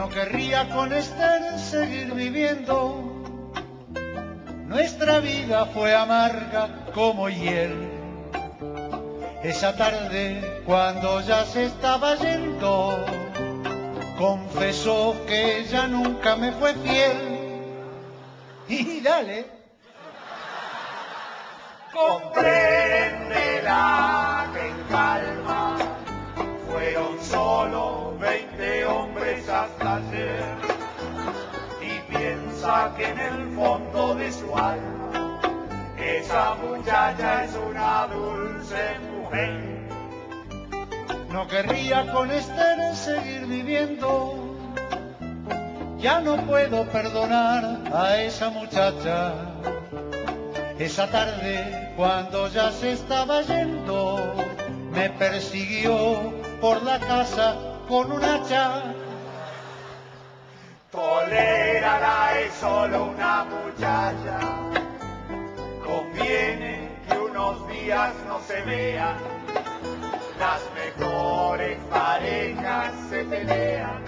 [0.00, 3.04] No querría con Esther seguir viviendo,
[4.66, 7.90] nuestra vida fue amarga como hiel.
[9.42, 12.96] Esa tarde, cuando ya se estaba yendo,
[14.16, 17.60] confesó que ella nunca me fue fiel.
[18.68, 19.44] Y dale.
[21.92, 22.50] Compréndela
[24.54, 25.39] que en calma
[32.96, 35.40] que en el fondo de su alma
[35.98, 39.88] esa muchacha es una dulce mujer.
[41.30, 44.34] No querría con Esther seguir viviendo.
[45.98, 49.34] Ya no puedo perdonar a esa muchacha.
[50.78, 54.34] Esa tarde, cuando ya se estaba yendo,
[54.92, 57.56] me persiguió por la casa
[57.88, 58.94] con un hacha.
[60.90, 64.40] Tolérala, es solo una muchacha.
[65.84, 69.16] Conviene que unos días no se vean.
[70.38, 74.02] Las mejores parejas se pelean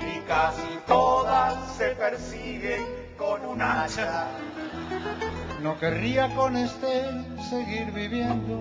[0.00, 2.84] y casi todas se persiguen
[3.16, 4.26] con un hacha.
[5.62, 7.04] No querría con este
[7.48, 8.58] seguir viviendo.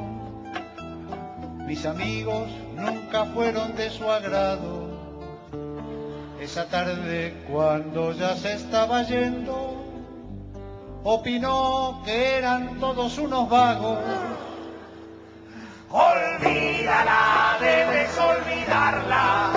[1.68, 4.85] Mis amigos nunca fueron de su agrado.
[6.40, 9.86] Esa tarde, cuando ya se estaba yendo,
[11.04, 14.00] opinó que eran todos unos vagos.
[15.90, 19.52] Olvídala, debes olvidarla,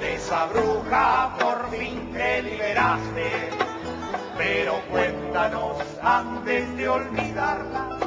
[0.00, 3.50] de esa bruja por fin te liberaste.
[4.38, 7.98] Pero cuéntanos antes de olvidarla,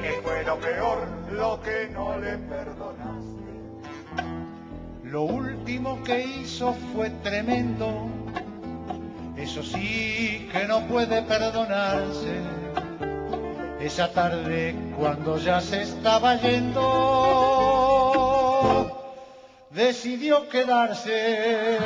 [0.00, 3.01] que fue lo peor lo que no le perdonaste.
[5.12, 8.08] Lo último que hizo fue tremendo,
[9.36, 12.40] eso sí que no puede perdonarse.
[13.78, 16.80] Esa tarde cuando ya se estaba yendo,
[19.70, 21.76] decidió quedarse.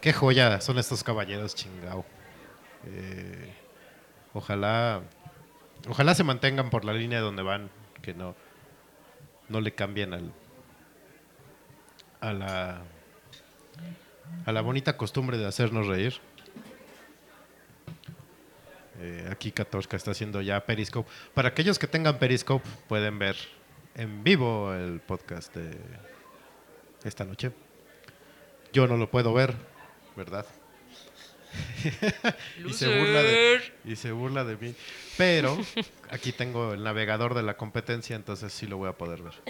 [0.00, 2.04] Qué joya son estos caballeros, chingao.
[2.86, 3.52] Eh,
[4.34, 5.02] ojalá,
[5.88, 7.70] ojalá se mantengan por la línea donde van,
[8.02, 8.36] que no,
[9.48, 10.32] no le cambien al,
[12.20, 12.82] a la,
[14.44, 16.14] a la bonita costumbre de hacernos reír.
[18.98, 21.10] Eh, aquí Katorska está haciendo ya Periscope.
[21.34, 23.36] Para aquellos que tengan Periscope, pueden ver
[23.94, 25.76] en vivo el podcast de
[27.04, 27.52] esta noche.
[28.72, 29.54] Yo no lo puedo ver,
[30.16, 30.46] ¿verdad?
[32.66, 34.74] y, se burla de, y se burla de mí.
[35.16, 35.56] Pero
[36.10, 39.34] aquí tengo el navegador de la competencia, entonces sí lo voy a poder ver.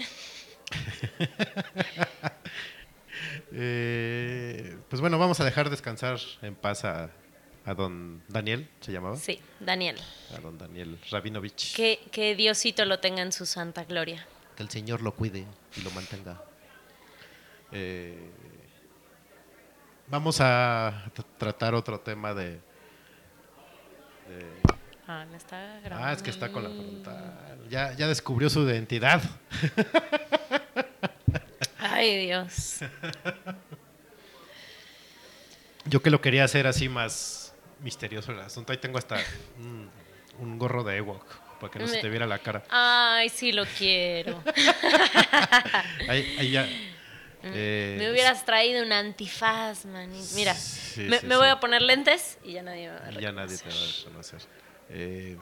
[3.51, 7.09] Eh, pues bueno, vamos a dejar descansar en paz a,
[7.65, 9.15] a don Daniel, ¿se llamaba?
[9.15, 9.97] Sí, Daniel.
[10.35, 11.75] A don Daniel Rabinovich.
[11.75, 14.27] Que, que Diosito lo tenga en su santa gloria.
[14.55, 15.45] Que el Señor lo cuide
[15.75, 16.43] y lo mantenga.
[17.71, 18.29] Eh,
[20.07, 21.03] vamos a
[21.37, 22.51] tratar otro tema de,
[24.27, 24.57] de-
[25.07, 26.05] Ah, me está grabando.
[26.09, 27.59] Ah, es que está con la frontal.
[27.69, 29.21] Ya, ya descubrió su identidad.
[31.79, 32.79] Ay, Dios.
[35.85, 38.73] Yo que lo quería hacer así más misterioso el asunto.
[38.73, 39.17] Ahí tengo hasta
[39.59, 39.89] un,
[40.39, 41.23] un gorro de Ewok
[41.61, 42.63] para que no se te viera la cara.
[42.69, 44.43] Ay, sí lo quiero.
[46.09, 46.67] Ahí, ahí ya.
[47.53, 50.09] Eh, me hubieras traído un antifaz, man.
[50.35, 51.39] Mira, Sí, me, sí, me sí.
[51.39, 53.69] voy a poner lentes y ya nadie me va a Y ya nadie te va
[53.69, 54.05] a reconocer.
[54.05, 54.41] reconocer.
[54.89, 55.37] Eh,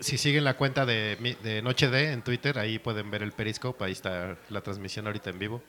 [0.00, 3.32] si siguen la cuenta de, mi- de Noche D en Twitter, ahí pueden ver el
[3.32, 5.62] Periscope, ahí está la transmisión ahorita en vivo.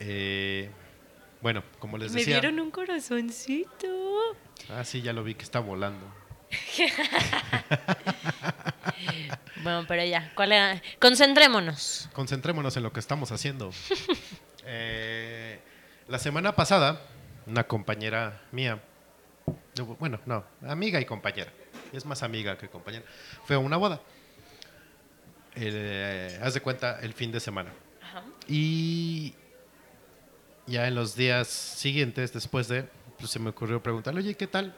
[0.00, 0.70] Eh,
[1.40, 2.40] bueno, como les Me decía.
[2.40, 4.36] dieron un corazoncito.
[4.70, 6.04] Ah, sí, ya lo vi que está volando.
[9.62, 10.82] Bueno, pero ya, ¿cuál era?
[10.98, 12.08] Concentrémonos.
[12.12, 13.70] Concentrémonos en lo que estamos haciendo.
[14.64, 15.58] Eh,
[16.06, 17.00] la semana pasada,
[17.48, 18.80] una compañera mía,
[19.76, 21.50] no, bueno, no, amiga y compañera,
[21.92, 23.04] es más amiga que compañera,
[23.44, 24.00] fue a una boda.
[25.56, 27.72] Eh, haz de cuenta el fin de semana.
[28.00, 28.22] Ajá.
[28.46, 29.34] Y
[30.68, 32.84] ya en los días siguientes, después de,
[33.18, 34.76] pues se me ocurrió preguntarle, oye, ¿qué tal?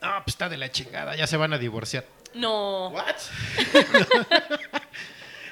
[0.00, 2.04] No, pues está de la chingada, ya se van a divorciar.
[2.34, 2.88] No.
[2.88, 3.16] ¿What?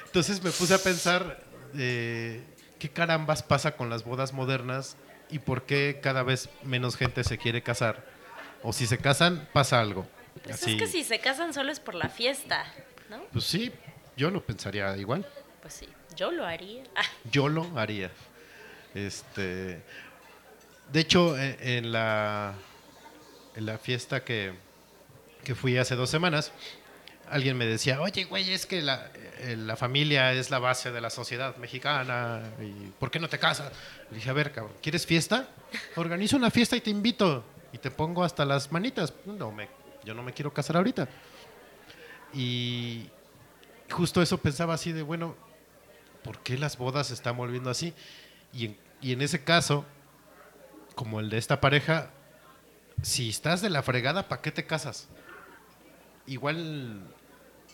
[0.05, 1.43] Entonces me puse a pensar
[1.77, 2.41] eh,
[2.79, 4.97] qué carambas pasa con las bodas modernas
[5.29, 8.03] y por qué cada vez menos gente se quiere casar.
[8.63, 10.07] O si se casan, pasa algo.
[10.43, 12.65] Pues Así, es que si se casan solo es por la fiesta,
[13.09, 13.19] ¿no?
[13.31, 13.71] Pues sí,
[14.17, 15.25] yo lo pensaría igual.
[15.61, 16.83] Pues sí, yo lo haría.
[16.95, 18.09] Ah, Yo lo haría.
[18.95, 19.81] Este,
[20.91, 22.53] de hecho, e- en la,
[23.59, 24.53] en la fiesta que,
[25.43, 26.51] que fui hace dos semanas,
[27.29, 30.99] alguien me decía, oye, güey, es que la, eh, la familia es la base de
[30.99, 33.71] la sociedad mexicana, y ¿por qué no te casas?
[34.09, 35.47] Le dije, a ver, cabrón, ¿quieres fiesta?
[35.95, 39.13] Organizo una fiesta y te invito, y te pongo hasta las manitas.
[39.25, 39.69] No, me,
[40.03, 41.07] yo no me quiero casar ahorita.
[42.33, 43.09] Y
[43.91, 45.35] justo eso pensaba así de, bueno,
[46.23, 47.93] ¿por qué las bodas se están volviendo así?
[48.53, 49.85] Y y en ese caso,
[50.95, 52.11] como el de esta pareja,
[53.01, 55.07] si estás de la fregada, ¿para qué te casas?
[56.27, 57.01] Igual,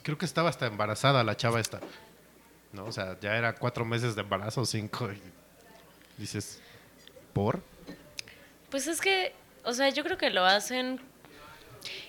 [0.03, 1.79] creo que estaba hasta embarazada la chava esta.
[2.71, 2.85] ¿No?
[2.85, 5.09] O sea, ya era cuatro meses de embarazo, cinco.
[5.11, 5.21] Y
[6.17, 6.59] dices,
[7.33, 7.61] ¿por?
[8.69, 10.99] Pues es que, o sea, yo creo que lo hacen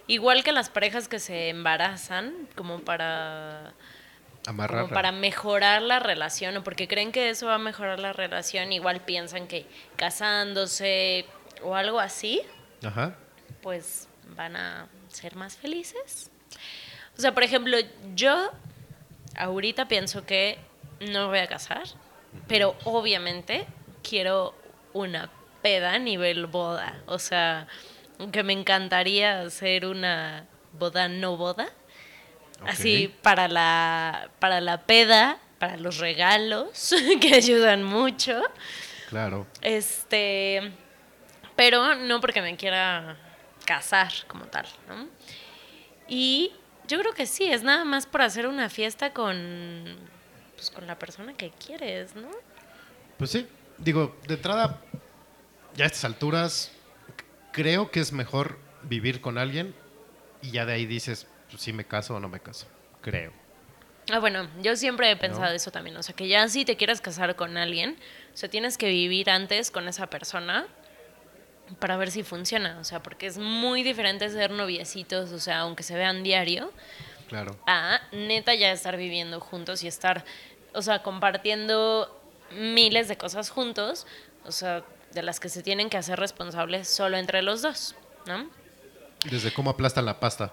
[0.07, 3.75] igual que las parejas que se embarazan, como para
[4.47, 4.83] Amarrar.
[4.83, 8.73] como para mejorar la relación o porque creen que eso va a mejorar la relación,
[8.73, 11.27] igual piensan que casándose
[11.63, 12.43] o algo así,
[12.85, 13.17] Ajá.
[13.63, 16.31] pues van a ser más felices.
[17.17, 17.77] O sea, por ejemplo,
[18.15, 18.51] yo
[19.37, 20.59] ahorita pienso que
[21.01, 21.85] no voy a casar,
[22.49, 23.67] pero obviamente
[24.03, 24.55] quiero
[24.93, 25.31] una
[25.63, 27.03] peda a nivel boda.
[27.07, 27.67] O sea,
[28.33, 31.69] que me encantaría hacer una boda no boda.
[32.67, 38.41] Así para la, para la peda para los regalos, que ayudan mucho.
[39.09, 39.47] Claro.
[39.63, 40.73] Este,
[41.57, 43.17] pero no porque me quiera
[43.65, 45.09] casar como tal, ¿no?
[46.09, 46.53] Y
[46.87, 49.97] yo creo que sí, es nada más por hacer una fiesta con,
[50.55, 52.31] pues, con la persona que quieres, ¿no?
[53.19, 53.47] Pues sí,
[53.79, 54.81] digo, de entrada,
[55.75, 56.73] ya a estas alturas,
[57.53, 59.75] creo que es mejor vivir con alguien
[60.43, 62.67] y ya de ahí dices, pues, si me caso o no me caso.
[63.01, 63.33] Creo.
[64.13, 65.53] Ah, bueno, yo siempre he pensado ¿No?
[65.57, 65.97] eso también.
[65.97, 67.97] O sea, que ya si te quieres casar con alguien,
[68.33, 70.67] o sea, tienes que vivir antes con esa persona
[71.79, 72.79] para ver si funciona.
[72.81, 76.73] O sea, porque es muy diferente ser noviecitos, o sea, aunque se vean diario,
[77.29, 77.57] Claro.
[77.67, 80.25] a neta ya estar viviendo juntos y estar,
[80.75, 82.13] o sea, compartiendo
[82.53, 84.07] miles de cosas juntos,
[84.45, 87.95] o sea, de las que se tienen que hacer responsables solo entre los dos,
[88.27, 88.49] ¿no?
[89.29, 90.53] Desde cómo aplastan la pasta.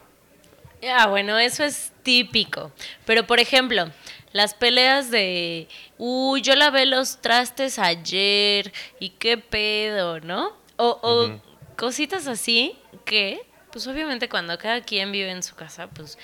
[0.82, 2.72] Ya, bueno, eso es típico.
[3.06, 3.90] Pero, por ejemplo,
[4.34, 10.52] las peleas de, uy, yo lavé los trastes ayer y qué pedo, ¿no?
[10.92, 11.40] O, o
[11.78, 16.18] cositas así que, pues obviamente cuando cada quien vive en su casa, pues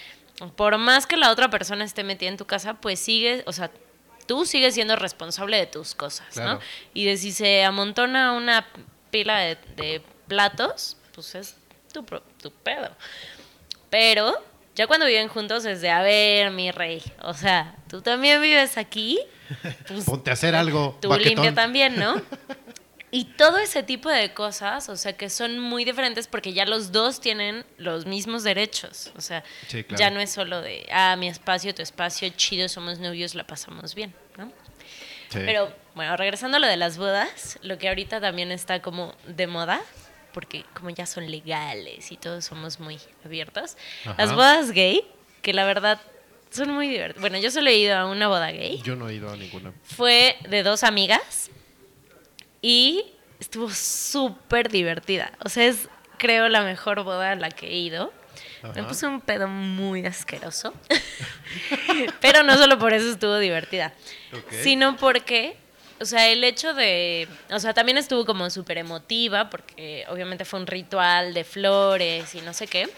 [0.55, 3.71] por más que la otra persona esté metida en tu casa, pues sigue, o sea,
[4.25, 6.53] tú sigues siendo responsable de tus cosas, Claro.
[6.53, 6.59] ¿no?
[6.93, 8.65] Y de si se amontona una
[9.11, 11.55] pila de, de platos, pues es
[11.91, 12.89] tu, pro- tu pedo.
[13.89, 14.33] Pero
[14.75, 18.77] ya cuando viven juntos es de, a ver, mi rey, o sea, tú también vives
[18.77, 19.19] aquí,
[19.87, 20.97] pues Ponte a hacer algo.
[21.01, 21.33] tú baquetón.
[21.43, 22.21] limpia también, ¿no?
[23.11, 26.91] Y todo ese tipo de cosas, o sea, que son muy diferentes porque ya los
[26.91, 29.11] dos tienen los mismos derechos.
[29.17, 29.99] O sea, Sí, claro.
[29.99, 33.95] ya no es solo de, ah, mi espacio, tu espacio, chido, somos novios, la pasamos
[33.95, 34.51] bien, ¿no?
[35.29, 35.39] Sí.
[35.45, 39.47] Pero bueno, regresando a lo de las bodas, lo que ahorita también está como de
[39.47, 39.81] moda,
[40.33, 44.15] porque como ya son legales y todos somos muy abiertos, Ajá.
[44.17, 45.03] las bodas gay,
[45.41, 45.99] que la verdad
[46.51, 47.21] son muy divertidas.
[47.21, 49.73] Bueno, yo solo he ido a una boda gay, Yo no he ido a ninguna.
[49.83, 51.49] fue de dos amigas
[52.61, 55.31] y estuvo súper divertida.
[55.43, 55.89] O sea, es
[56.19, 58.13] creo la mejor boda a la que he ido.
[58.75, 60.73] Me puse un pedo muy asqueroso.
[62.21, 63.93] Pero no solo por eso estuvo divertida,
[64.63, 65.57] sino porque,
[66.01, 70.59] o sea, el hecho de, o sea, también estuvo como súper emotiva, porque obviamente fue
[70.59, 72.89] un ritual de flores y no sé qué.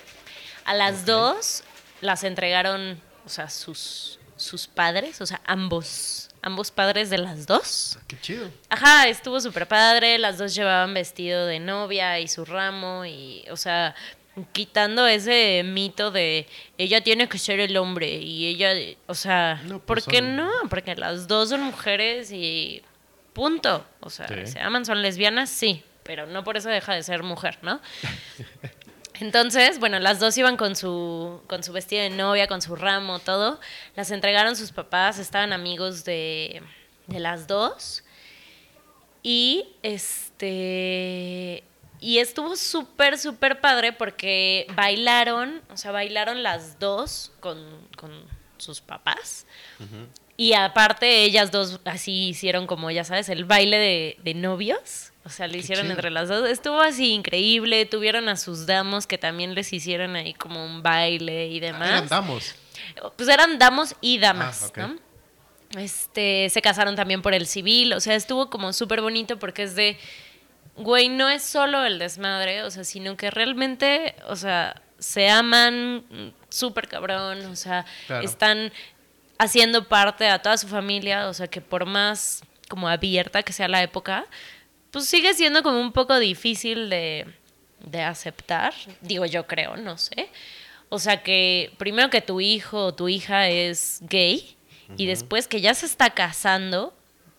[0.65, 1.63] A las dos
[2.01, 7.99] las entregaron, o sea, sus, sus padres, o sea, ambos, ambos padres de las dos.
[8.07, 8.49] Qué chido.
[8.69, 13.57] Ajá, estuvo súper padre, las dos llevaban vestido de novia y su ramo y, o
[13.57, 13.93] sea,
[14.53, 18.71] quitando ese mito de ella tiene que ser el hombre y ella,
[19.07, 20.49] o sea, No, ¿por pues qué son- no?
[20.69, 22.81] Porque las dos son mujeres y
[23.33, 23.85] punto.
[23.99, 24.47] O sea, Sí.
[24.47, 27.79] se aman, son lesbianas, sí, pero no por eso deja de ser mujer, ¿no?
[29.21, 33.19] Entonces, bueno, las dos iban con su, con su vestido de novia, con su ramo,
[33.19, 33.59] todo.
[33.95, 36.63] Las entregaron sus papás, estaban amigos de,
[37.05, 38.03] de las dos.
[39.21, 41.63] Y este.
[41.99, 47.59] Y estuvo súper, súper padre porque bailaron, o sea, bailaron las dos con,
[47.95, 48.11] con
[48.57, 49.45] sus papás.
[50.35, 55.10] Y aparte, ellas dos así hicieron como, ya sabes, el baile de, de novios.
[55.23, 55.93] O sea, lo hicieron chido.
[55.95, 56.49] entre las dos.
[56.49, 57.85] Estuvo así increíble.
[57.85, 61.89] Tuvieron a sus damos que también les hicieron ahí como un baile y demás.
[61.91, 62.55] Ahí andamos.
[63.15, 64.87] Pues eran damos y damas, Ah.
[64.87, 65.79] ¿no?
[65.79, 69.73] Este, se casaron también por el civil, o sea, estuvo como súper bonito porque es
[69.75, 69.97] de,
[70.75, 76.33] güey, no es solo el desmadre, o sea, sino que realmente, o sea, se aman
[76.49, 78.25] súper cabrón, o sea, Claro.
[78.25, 78.73] están
[79.37, 83.69] haciendo parte a toda su familia, o sea, que por más como abierta que sea
[83.69, 84.25] la época,
[84.91, 87.25] pues sigue siendo como un poco difícil de,
[87.79, 90.29] de aceptar, digo yo creo, no sé.
[90.89, 94.55] O sea que primero que tu hijo o tu hija es gay
[94.97, 96.93] y después que ya se está casando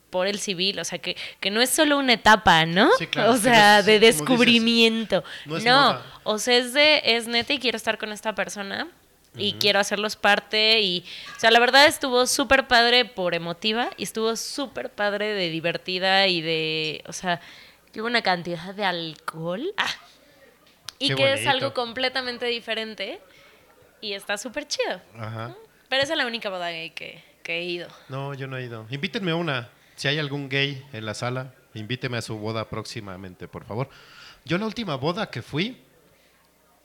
[0.08, 2.90] por el civil, o sea que, que no es solo una etapa, ¿no?
[2.98, 5.22] Sí, claro, o sea, es- de dices, descubrimiento.
[5.46, 8.88] no no, o sea, es de es neta y quiero estar con esta persona
[9.36, 11.04] y quiero hacerlos parte y
[11.36, 16.26] o sea, la verdad estuvo súper padre por emotiva y estuvo súper padre de divertida
[16.28, 17.40] y de, o sea,
[17.96, 19.72] hubo una cantidad de alcohol.
[19.76, 19.88] Ah,
[20.98, 21.50] y Qué que es bonito.
[21.50, 23.20] algo completamente diferente
[24.00, 25.00] y está súper chido.
[25.18, 25.54] Ajá.
[25.88, 27.88] Pero esa es la única boda gay que, que he ido.
[28.08, 28.86] No, yo no he ido.
[28.90, 29.70] Invítenme a una.
[29.96, 33.88] Si hay algún gay en la sala, invíteme a su boda próximamente, por favor.
[34.44, 35.76] Yo la última boda que fui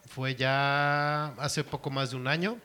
[0.08, 2.58] fue ya hace poco más de un año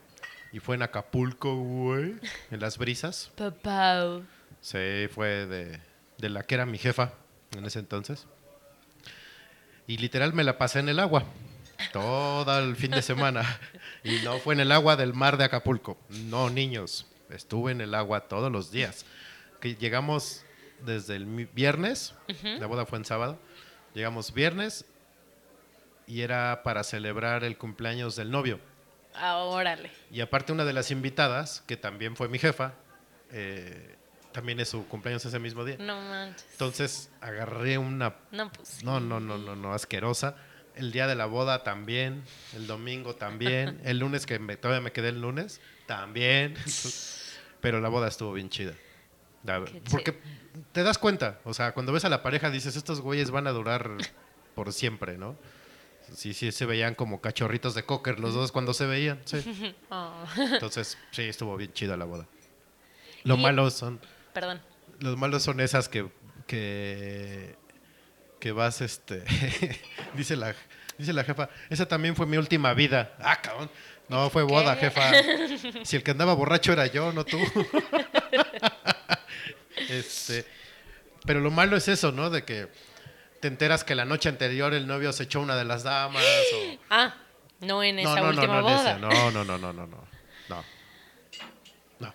[0.51, 2.15] y fue en Acapulco, güey,
[2.51, 3.31] en las brisas.
[3.35, 4.21] Papá.
[4.61, 5.79] Sí, fue de,
[6.17, 7.13] de la que era mi jefa
[7.55, 8.27] en ese entonces.
[9.87, 11.25] Y literal me la pasé en el agua
[11.91, 13.59] todo el fin de semana.
[14.03, 15.97] Y no fue en el agua del mar de Acapulco.
[16.09, 17.07] No, niños.
[17.29, 19.05] estuve en el agua todos los días.
[19.59, 20.45] Que llegamos
[20.85, 22.13] desde el viernes,
[22.43, 23.39] la boda fue en sábado,
[23.93, 24.85] llegamos viernes
[26.07, 28.59] y era para celebrar el cumpleaños del novio.
[29.15, 29.91] Ah, órale.
[30.11, 32.73] Y aparte una de las invitadas, que también fue mi jefa,
[33.31, 33.95] eh,
[34.31, 35.77] también es su cumpleaños ese mismo día.
[35.79, 36.45] No manches.
[36.53, 38.15] Entonces agarré una...
[38.31, 38.67] No, pues.
[38.69, 38.85] sí.
[38.85, 40.35] No, no, no, no, no, asquerosa.
[40.75, 42.23] El día de la boda también,
[42.55, 46.55] el domingo también, el lunes que me- todavía me quedé el lunes, también.
[47.61, 48.73] Pero la boda estuvo bien chida.
[49.43, 50.19] La- Qué porque
[50.71, 53.51] te das cuenta, o sea, cuando ves a la pareja dices, estos güeyes van a
[53.51, 53.91] durar
[54.55, 55.35] por siempre, ¿no?
[56.15, 59.75] Sí, sí, se veían como cachorritos de cocker los dos cuando se veían, sí.
[59.89, 62.27] Oh, Entonces, sí, estuvo bien chida la boda.
[63.23, 63.99] Lo Y- malo son,
[64.33, 64.61] perdón.
[64.99, 66.07] los malos son esas que,
[66.45, 67.55] que,
[68.39, 69.23] que vas, este,
[70.15, 70.53] dice la,
[70.97, 73.15] dice la jefa, esa también fue mi última vida.
[73.19, 73.69] Ah, cabrón.
[74.09, 74.89] No, fue boda, ¿Qué?
[74.91, 75.11] jefa.
[75.85, 77.39] Si el que andaba borracho era yo, no tú.
[79.89, 80.45] este,
[81.25, 82.29] pero lo malo es eso, ¿no?
[82.29, 82.67] De que
[83.43, 86.23] te enteras que la noche anterior el novio se echó una de las damas
[86.55, 86.77] o...
[86.89, 87.13] Ah,
[87.59, 88.91] no en esa no, no, última no, no, en boda.
[88.91, 88.99] esa.
[88.99, 90.07] no, no, no, no, no, no.
[90.47, 90.63] No.
[91.99, 92.13] No.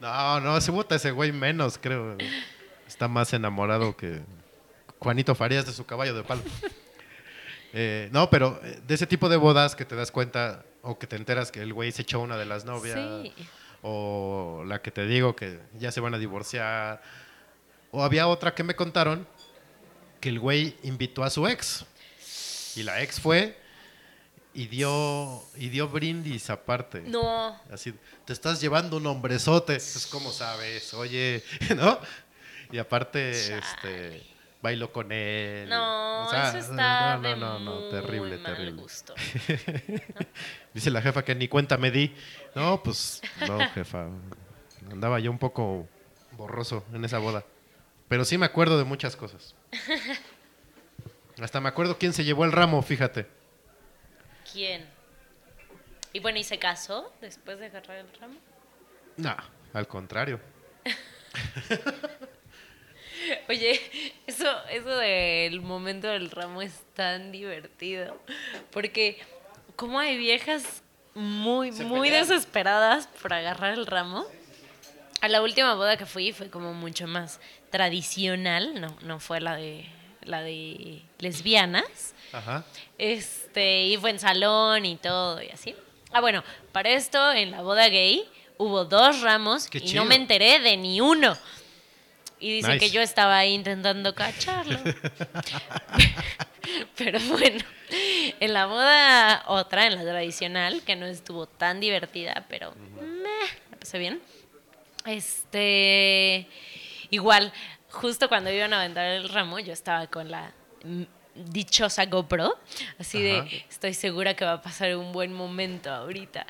[0.00, 2.18] no, no, se vota ese güey menos, creo.
[2.86, 4.20] Está más enamorado que
[4.98, 6.42] Juanito Farías de su caballo de palo.
[7.72, 11.06] Eh, no, pero eh, de ese tipo de bodas que te das cuenta o que
[11.06, 13.34] te enteras que el güey se echó una de las novias Sí.
[13.80, 17.00] o la que te digo que ya se van a divorciar
[17.94, 19.26] o había otra que me contaron
[20.24, 21.84] que el güey invitó a su ex
[22.76, 23.58] y la ex fue
[24.54, 27.02] y dio y dio brindis aparte.
[27.02, 27.60] No.
[27.70, 27.92] Así,
[28.24, 29.76] te estás llevando un hombrezote.
[29.76, 31.44] Es como sabes, oye,
[31.76, 31.98] ¿no?
[32.72, 34.22] Y aparte, este,
[34.62, 35.68] bailo con él.
[35.68, 38.80] No, O sea, eso está no, no, no, no, terrible, mal terrible.
[38.80, 39.14] gusto.
[40.72, 42.14] Dice la jefa que ni cuenta me di.
[42.54, 44.08] No, pues, no, jefa.
[44.90, 45.86] Andaba yo un poco
[46.32, 47.44] borroso en esa boda.
[48.08, 49.54] Pero sí me acuerdo de muchas cosas.
[51.40, 53.26] Hasta me acuerdo quién se llevó el ramo, fíjate.
[54.52, 54.86] ¿Quién?
[56.12, 58.34] Y bueno, ¿y se casó después de agarrar el ramo?
[59.16, 59.36] No,
[59.72, 60.40] al contrario.
[63.48, 63.80] Oye,
[64.26, 68.20] eso, eso del momento del ramo es tan divertido.
[68.70, 69.18] Porque
[69.76, 70.82] como hay viejas
[71.14, 72.28] muy, Se muy pelean.
[72.28, 74.26] desesperadas por agarrar el ramo.
[75.20, 77.40] A la última boda que fui fue como mucho más
[77.74, 79.84] tradicional, no, no fue la de
[80.22, 82.14] la de lesbianas.
[82.32, 82.64] Ajá.
[82.98, 85.74] Este, y fue en salón y todo y así.
[86.12, 88.22] Ah, bueno, para esto en la boda gay
[88.58, 90.04] hubo dos ramos Qué y chido.
[90.04, 91.36] no me enteré de ni uno.
[92.38, 92.86] Y dicen Nice.
[92.86, 94.78] que yo estaba ahí intentando cacharlo.
[96.96, 97.64] Pero bueno,
[98.38, 103.76] en la boda otra, en la tradicional, que no estuvo tan divertida, pero meh, la
[103.78, 104.20] pasé bien.
[105.06, 106.46] Este,
[107.10, 107.52] igual,
[107.90, 110.52] justo cuando iban a aventar el ramo, yo estaba con la
[111.34, 112.56] dichosa GoPro,
[112.98, 113.44] así Ajá.
[113.44, 116.46] de, estoy segura que va a pasar un buen momento ahorita.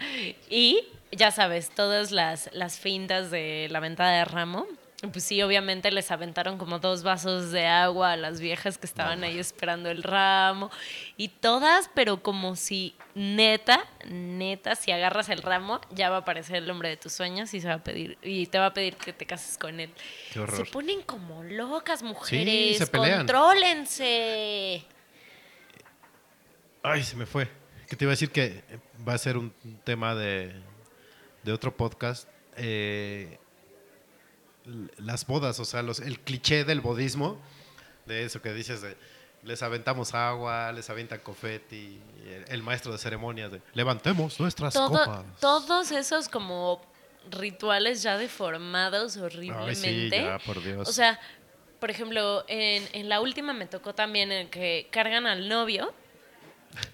[0.50, 4.66] Y ya sabes, todas las, las fintas de la venta de ramo.
[5.10, 9.24] Pues sí, obviamente les aventaron como dos vasos de agua a las viejas que estaban
[9.24, 10.70] ahí esperando el ramo.
[11.16, 16.56] Y todas, pero como si neta, neta, si agarras el ramo, ya va a aparecer
[16.56, 18.96] el hombre de tus sueños y se va a pedir, y te va a pedir
[18.96, 19.90] que te cases con él.
[20.32, 20.56] Qué horror.
[20.56, 22.78] Se ponen como locas, mujeres.
[22.78, 23.18] se pelean.
[23.18, 24.84] Contrólense.
[26.82, 27.48] Ay, se me fue.
[27.88, 28.62] Que te iba a decir que
[29.06, 29.52] va a ser un
[29.84, 30.52] tema de,
[31.42, 32.28] de otro podcast.
[32.56, 33.38] Eh,
[34.98, 37.38] las bodas, o sea, los, el cliché del bodismo,
[38.06, 38.96] de eso que dices de
[39.42, 44.88] les aventamos agua, les avientan confeti, el, el maestro de ceremonias de levantemos nuestras Todo-
[44.88, 45.24] copas.
[45.38, 46.80] todos esos como
[47.30, 49.80] rituales ya deformados Ay, horriblemente.
[49.82, 50.88] sí, ya, por Dios.
[50.88, 51.20] O sea,
[51.78, 55.92] por ejemplo, en, en la última me tocó también el que cargan al novio,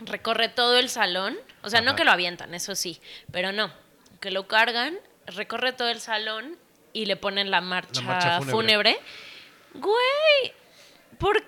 [0.00, 1.96] recorre todo el salón, o sea, no Ajá.
[1.98, 3.00] que lo avientan, eso sí,
[3.30, 3.72] pero no,
[4.20, 6.56] que lo cargan, recorre todo el salón
[6.92, 8.98] y le ponen la marcha, marcha fúnebre.
[9.74, 10.52] Güey,
[11.18, 11.42] ¿por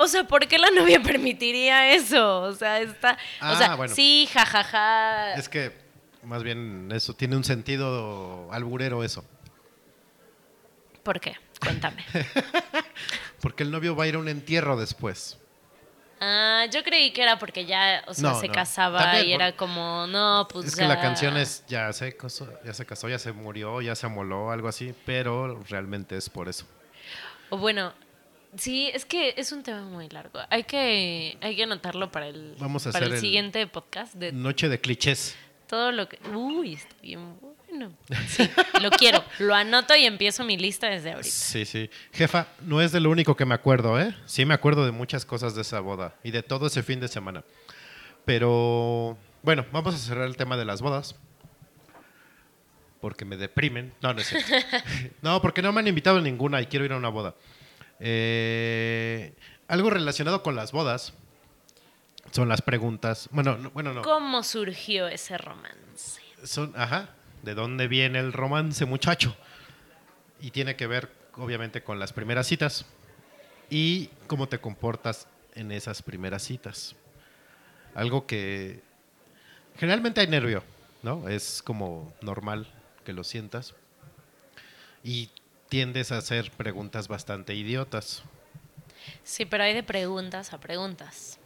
[0.00, 2.42] o sea, ¿por qué la novia permitiría eso?
[2.42, 3.94] O sea, está, o Ah, sea, bueno.
[3.94, 5.34] sí, jajaja.
[5.34, 5.72] Es que
[6.22, 9.24] más bien eso tiene un sentido alburero eso.
[11.02, 11.36] ¿Por qué?
[11.60, 12.04] Cuéntame.
[13.40, 15.38] Porque el novio va a ir a un entierro después.
[16.20, 18.54] Ah, yo creí que era porque ya, o sea, No, se no.
[18.54, 22.48] casaba También y era como, no, pues Es que la canción es ya se casó,
[22.64, 26.48] ya se casó, ya se murió, ya se amoló, algo así, pero realmente es por
[26.48, 26.66] eso.
[27.50, 27.92] O bueno,
[28.56, 30.40] sí, es que es un tema muy largo.
[30.50, 34.14] Hay que, hay que anotarlo para el, Vamos a para hacer el el- siguiente podcast
[34.14, 35.36] de Noche de clichés.
[35.68, 36.18] todo lo que.
[36.34, 37.38] Uy, está bien
[38.28, 38.48] sí,
[38.80, 39.22] lo quiero.
[39.38, 41.30] Lo anoto y empiezo mi lista desde ahorita.
[41.34, 41.90] Sí, sí.
[42.12, 44.14] Jefa, no es de lo único que me acuerdo, ¿eh?
[44.26, 47.08] Sí me acuerdo de muchas cosas de esa boda y de todo ese fin de
[47.08, 47.44] semana.
[48.24, 51.14] Pero, bueno, vamos a cerrar el tema de las bodas.
[53.00, 53.94] Porque me deprimen.
[54.02, 54.52] No, no es cierto.
[55.22, 57.34] No, porque no me han invitado a ninguna y quiero ir a una boda.
[58.00, 59.34] Eh,
[59.68, 61.12] algo relacionado con las bodas
[62.32, 63.28] son las preguntas.
[63.32, 64.02] Bueno, no- bueno, no.
[64.02, 66.20] ¿Cómo surgió ese romance?
[66.44, 67.10] Son, ajá,
[67.42, 69.36] ¿de dónde viene el romance, muchacho?
[70.40, 72.86] Y tiene que ver, obviamente, con las primeras citas
[73.70, 76.94] y cómo te comportas en esas primeras citas.
[77.94, 78.80] Algo que
[79.76, 80.62] generalmente hay nervio,
[81.02, 81.28] ¿no?
[81.28, 82.66] Es como normal
[83.04, 83.74] que lo sientas
[85.02, 85.30] y
[85.68, 88.22] tiendes a hacer preguntas bastante idiotas.
[89.24, 91.38] Sí, pero hay de preguntas a preguntas.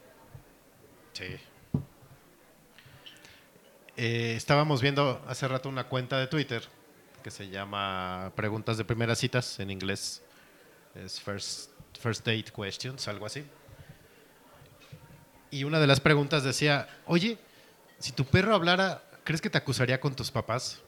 [1.12, 1.36] Sí.
[3.96, 6.62] Eh, estábamos viendo hace rato una cuenta de Twitter
[7.22, 10.22] que se llama Preguntas de primeras citas, en inglés
[10.94, 13.44] es First, first Date Questions, algo así.
[15.50, 17.38] Y una de las preguntas decía, oye,
[17.98, 20.80] si tu perro hablara, ¿crees que te acusaría con tus papás?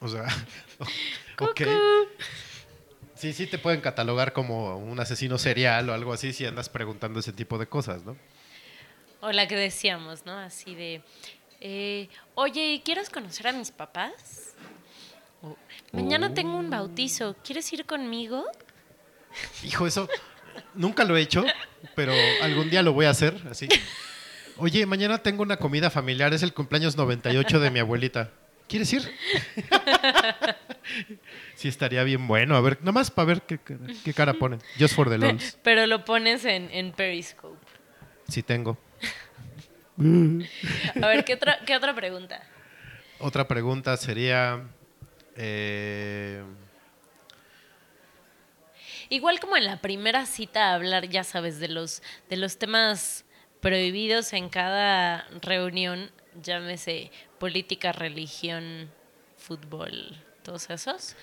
[0.00, 0.26] O sea,
[1.40, 1.62] ok.
[3.14, 7.20] Sí, sí te pueden catalogar como un asesino serial o algo así si andas preguntando
[7.20, 8.16] ese tipo de cosas, ¿no?
[9.22, 10.38] O la que decíamos, ¿no?
[10.38, 11.02] Así de,
[11.60, 14.54] eh, oye, ¿quieres conocer a mis papás?
[15.42, 15.56] O,
[15.92, 18.44] Mañana tengo un bautizo, ¿quieres ir conmigo?
[19.64, 20.08] Hijo, eso
[20.74, 21.44] nunca lo he hecho,
[21.94, 23.68] pero algún día lo voy a hacer así.
[24.58, 28.30] Oye, mañana tengo una comida familiar, es el cumpleaños 98 de mi abuelita.
[28.68, 29.02] ¿Quieres ir?
[31.56, 32.54] Sí, estaría bien bueno.
[32.54, 33.58] A ver, nomás para ver qué,
[34.14, 34.60] cara ponen.
[34.78, 35.58] Just for the lols.
[35.62, 37.58] Pero lo pones en, en Periscope.
[38.28, 38.78] Sí tengo.
[39.98, 42.42] A ver, ¿qué otra, ¿qué otra pregunta?
[43.18, 44.62] Otra pregunta sería...
[45.36, 46.42] eh,
[49.08, 53.24] Igual como en la primera cita hablar, ya sabes, de los, de los temas
[53.60, 56.10] prohibidos en cada reunión,
[56.42, 58.90] llámese política, religión,
[59.38, 61.14] fútbol, todos esos.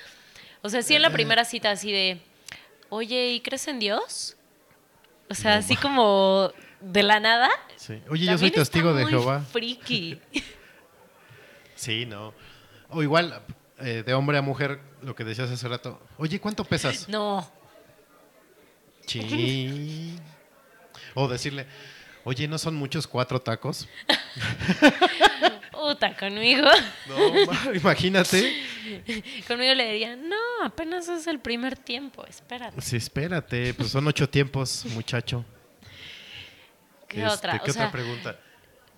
[0.62, 2.22] O sea, sí en la primera cita así de,
[2.90, 4.38] oye, ¿y crees en Dios?
[5.30, 6.52] O sea, así como
[6.84, 7.50] de la nada.
[7.76, 8.02] sí.
[8.10, 9.42] Oye, yo soy testigo de muy Jehová.
[9.52, 10.20] Friki.
[11.76, 12.34] Sí, no.
[12.90, 13.42] O igual,
[13.80, 16.00] eh, de hombre a mujer, lo que decías hace rato.
[16.18, 17.10] Oye, ¿cuánto pesas?
[17.10, 17.46] No,
[19.06, 20.16] Sí.
[21.14, 21.66] O decirle,
[22.24, 23.88] oye, ¿no son muchos cuatro tacos?
[25.72, 26.68] puta, conmigo.
[27.10, 28.54] No, ma- imagínate.
[29.48, 32.80] Conmigo le dirían, no, apenas es el primer tiempo, espérate.
[32.82, 35.44] Sí, espérate, pues son ocho tiempos, muchacho.
[37.14, 37.60] ¿Qué Este, otra?
[37.60, 38.40] ¿Qué O sea, otra pregunta?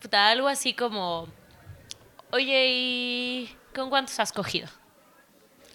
[0.01, 1.27] puta, algo así como,
[2.31, 4.67] oye, ¿y con cuántos has cogido?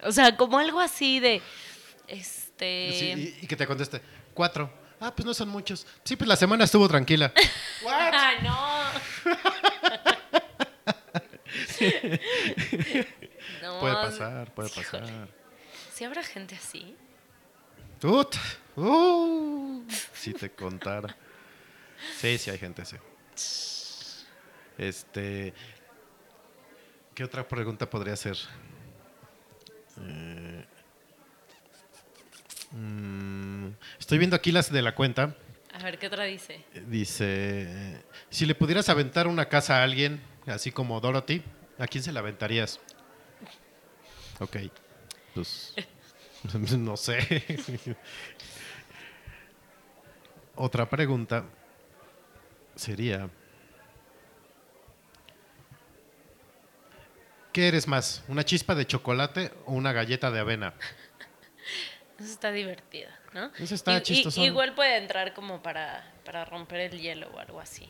[0.03, 1.41] O sea, como algo así de,
[2.07, 2.91] este...
[2.93, 4.01] Sí, y, y que te conteste,
[4.33, 4.71] cuatro.
[4.99, 5.85] Ah, pues no son muchos.
[6.03, 7.31] Sí, pues la semana estuvo tranquila.
[7.89, 9.31] ¡Ah, no!
[13.61, 14.85] No, puede pasar, puede híjole.
[14.99, 15.27] pasar.
[15.93, 16.95] ¿Sí habrá gente así?
[18.03, 18.35] Ut,
[18.75, 19.83] uh,
[20.13, 21.15] si te contara.
[22.17, 22.95] Sí, sí hay gente así.
[24.77, 25.53] Este,
[27.13, 28.37] ¿qué otra pregunta podría ser?
[30.01, 30.65] Eh,
[32.71, 33.67] mm,
[33.99, 35.35] estoy viendo aquí las de la cuenta.
[35.73, 36.63] A ver, ¿qué otra dice?
[36.87, 41.43] Dice, si le pudieras aventar una casa a alguien, así como Dorothy,
[41.79, 42.79] ¿a quién se la aventarías?
[44.39, 44.57] Ok,
[45.33, 45.75] pues
[46.77, 47.45] no sé.
[50.55, 51.45] Otra pregunta
[52.75, 53.29] sería,
[57.51, 58.23] ¿qué eres más?
[58.27, 60.73] ¿Una chispa de chocolate o una galleta de avena?
[62.19, 63.51] Eso está divertido, ¿no?
[63.57, 64.43] Eso está chistoso.
[64.43, 67.89] igual puede entrar como para, para romper el hielo o algo así.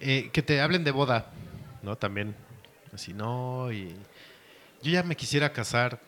[0.00, 1.26] Eh, que te hablen de boda,
[1.82, 1.96] ¿no?
[1.96, 2.34] También.
[2.92, 3.88] Así, no, y
[4.82, 6.00] yo ya me quisiera casar.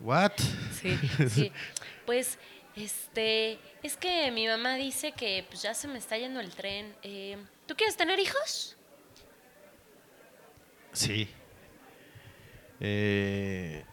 [0.00, 0.32] ¿What?
[0.80, 1.52] Sí, sí.
[2.06, 2.36] Pues,
[2.76, 6.94] este, es que mi mamá dice que pues, ya se me está yendo el tren.
[7.02, 8.76] Eh, ¿Tú quieres tener hijos?
[10.92, 11.28] Sí.
[12.80, 13.84] Eh,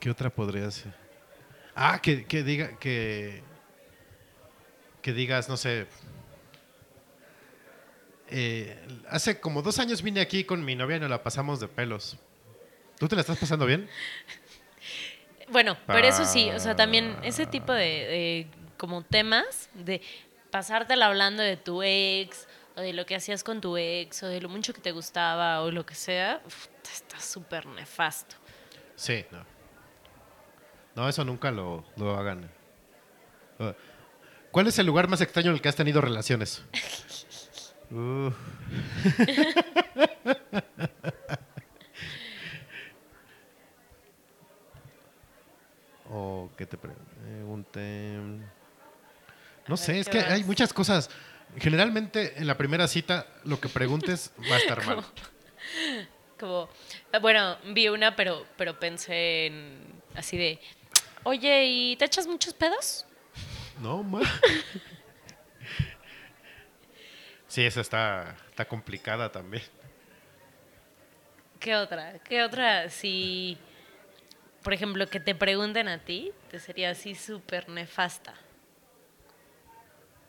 [0.00, 0.92] ¿Qué otra podría ser?
[1.74, 3.42] Ah, que, que diga, que,
[5.02, 5.86] que digas, no sé.
[8.28, 8.76] eh,
[9.08, 12.16] hace como dos años vine aquí con mi novia y nos la pasamos de pelos.
[12.98, 13.88] ¿Tú te la estás pasando bien?
[15.48, 20.00] Bueno, pero eso sí, o sea, también ese tipo de, de como temas de
[20.50, 24.40] pasártela hablando de tu ex o de lo que hacías con tu ex, o de
[24.40, 28.36] lo mucho que te gustaba, o lo que sea, uf, está súper nefasto.
[28.94, 29.44] Sí, no.
[30.94, 32.50] No, eso nunca lo, lo hagan.
[34.50, 36.64] ¿Cuál es el lugar más extraño en el que has tenido relaciones?
[37.88, 38.32] Uh.
[46.56, 48.50] que te pregunten.
[49.66, 51.10] No sé, es ¿qué que hay muchas cosas.
[51.58, 55.04] Generalmente en la primera cita lo que preguntes va a estar mal.
[56.38, 56.68] Como,
[57.12, 60.60] ah, bueno, vi una, pero, pero pensé en así de,
[61.24, 63.06] oye, ¿y te echas muchos pedos?
[63.80, 64.20] No, ma.
[67.48, 69.62] Sí, esa está, está complicada también.
[71.58, 72.18] ¿Qué otra?
[72.18, 72.90] ¿Qué otra?
[72.90, 73.56] Si,
[74.66, 78.34] por ejemplo, que te pregunten a ti, te sería así súper nefasta.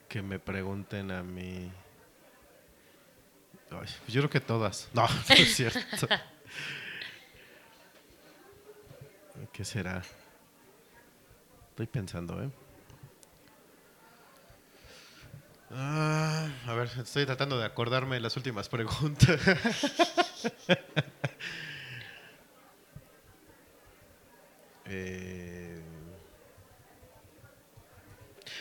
[0.07, 1.71] Que me pregunten a mí.
[3.67, 4.89] Pues yo creo que todas.
[4.93, 6.07] No, no es cierto.
[9.51, 10.03] ¿Qué será?
[11.71, 12.51] Estoy pensando, ¿eh?
[15.71, 19.41] Ah, a ver, estoy tratando de acordarme de las últimas preguntas.
[24.87, 25.81] Eh,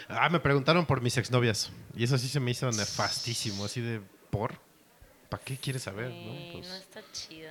[0.09, 1.71] Ah, me preguntaron por mis exnovias.
[1.97, 3.65] Y eso sí se me hizo nefastísimo.
[3.65, 4.01] Así de,
[4.31, 4.59] ¿por?
[5.29, 6.11] ¿Para qué quieres saber?
[6.13, 6.53] Sí, no?
[6.53, 7.51] Pues, no está chido.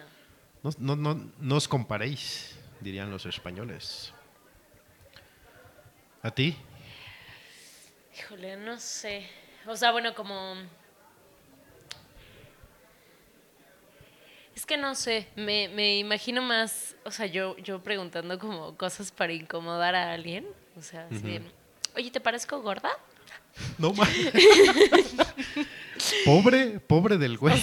[0.63, 4.13] no, no, no- no os comparéis, dirían los españoles.
[6.23, 6.57] ¿A ti?
[8.17, 9.27] Híjole, no sé.
[9.67, 10.55] O sea, bueno, como...
[14.55, 19.11] Es que no sé, me, me imagino más, o sea, yo, yo preguntando como cosas
[19.11, 20.47] para incomodar a alguien.
[20.77, 21.41] O sea, así de,
[21.95, 22.89] oye, ¿te parezco gorda?
[23.77, 24.31] No mames.
[26.25, 27.55] pobre, pobre del güey.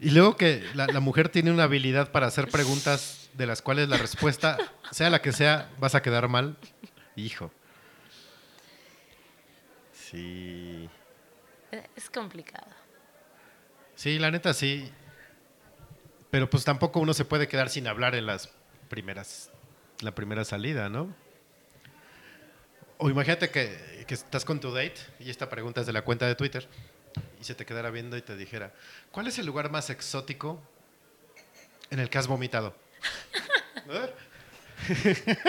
[0.00, 3.88] y luego que la, la mujer tiene una habilidad para hacer preguntas de las cuales
[3.88, 4.58] la respuesta,
[4.90, 6.56] sea la que sea, vas a quedar mal.
[7.14, 7.52] Hijo.
[9.92, 10.88] Sí.
[11.94, 12.85] Es complicado.
[13.96, 14.92] Sí, la neta sí.
[16.30, 18.50] Pero pues tampoco uno se puede quedar sin hablar en las
[18.88, 19.50] primeras,
[20.00, 21.14] la primera salida, ¿no?
[22.98, 26.26] O imagínate que, que estás con tu date y esta pregunta es de la cuenta
[26.26, 26.68] de Twitter
[27.40, 28.72] y se te quedara viendo y te dijera,
[29.10, 30.62] ¿cuál es el lugar más exótico
[31.90, 32.76] en el que has vomitado?
[33.88, 34.14] ¿Eh?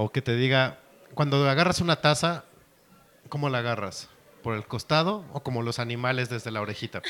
[0.00, 0.78] O que te diga,
[1.18, 2.44] cuando agarras una taza,
[3.28, 4.08] ¿cómo la agarras?
[4.40, 7.02] ¿Por el costado o como los animales desde la orejita?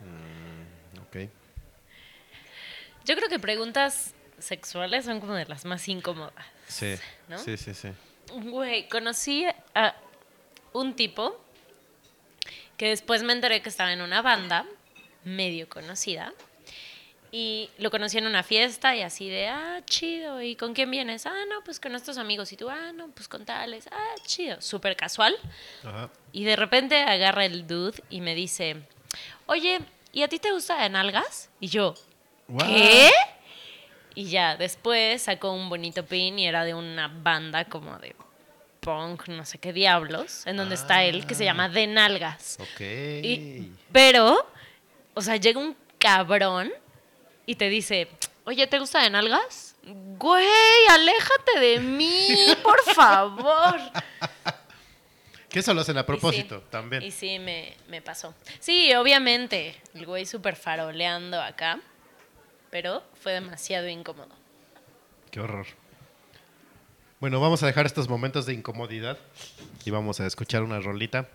[0.00, 1.28] Mm, ok.
[3.04, 6.46] Yo creo que preguntas sexuales son como de las más incómodas.
[6.66, 6.94] Sí,
[7.28, 7.36] ¿No?
[7.36, 7.90] sí, sí, sí.
[8.32, 9.94] Güey, conocí a
[10.72, 11.38] un tipo
[12.78, 14.64] que después me enteré que estaba en una banda
[15.24, 16.32] medio conocida.
[17.32, 21.26] Y lo conocí en una fiesta y así de, ah, chido, ¿y con quién vienes?
[21.26, 22.52] Ah, no, pues con estos amigos.
[22.52, 23.88] Y tú, ah, no, pues con tales.
[23.92, 24.60] Ah, chido.
[24.60, 25.36] Súper casual.
[25.84, 26.10] Ajá.
[26.32, 28.76] Y de repente agarra el dude y me dice,
[29.46, 29.80] oye,
[30.12, 31.50] ¿y a ti te gusta de nalgas?
[31.60, 31.94] Y yo,
[32.48, 32.66] What?
[32.66, 33.10] ¿qué?
[34.16, 38.16] Y ya, después sacó un bonito pin y era de una banda como de
[38.80, 42.58] punk, no sé qué diablos, en donde está él, que se llama De Nalgas.
[42.60, 42.80] Ok.
[42.80, 44.50] Y- pero,
[45.14, 46.72] o sea, llega un cabrón
[47.46, 48.08] y te dice,
[48.44, 49.76] oye, ¿te gusta de nalgas?
[49.84, 53.80] Güey, aléjate de mí, por favor.
[55.48, 57.02] Que eso lo hacen a Y sí, propósito también.
[57.02, 58.34] Y sí, me, me pasó.
[58.60, 61.80] Sí, obviamente, el güey súper faroleando acá,
[62.70, 64.30] pero fue demasiado incómodo.
[65.30, 65.66] Qué horror.
[67.20, 69.18] Bueno, vamos a dejar estos momentos de incomodidad
[69.84, 71.28] y vamos a escuchar una rolita.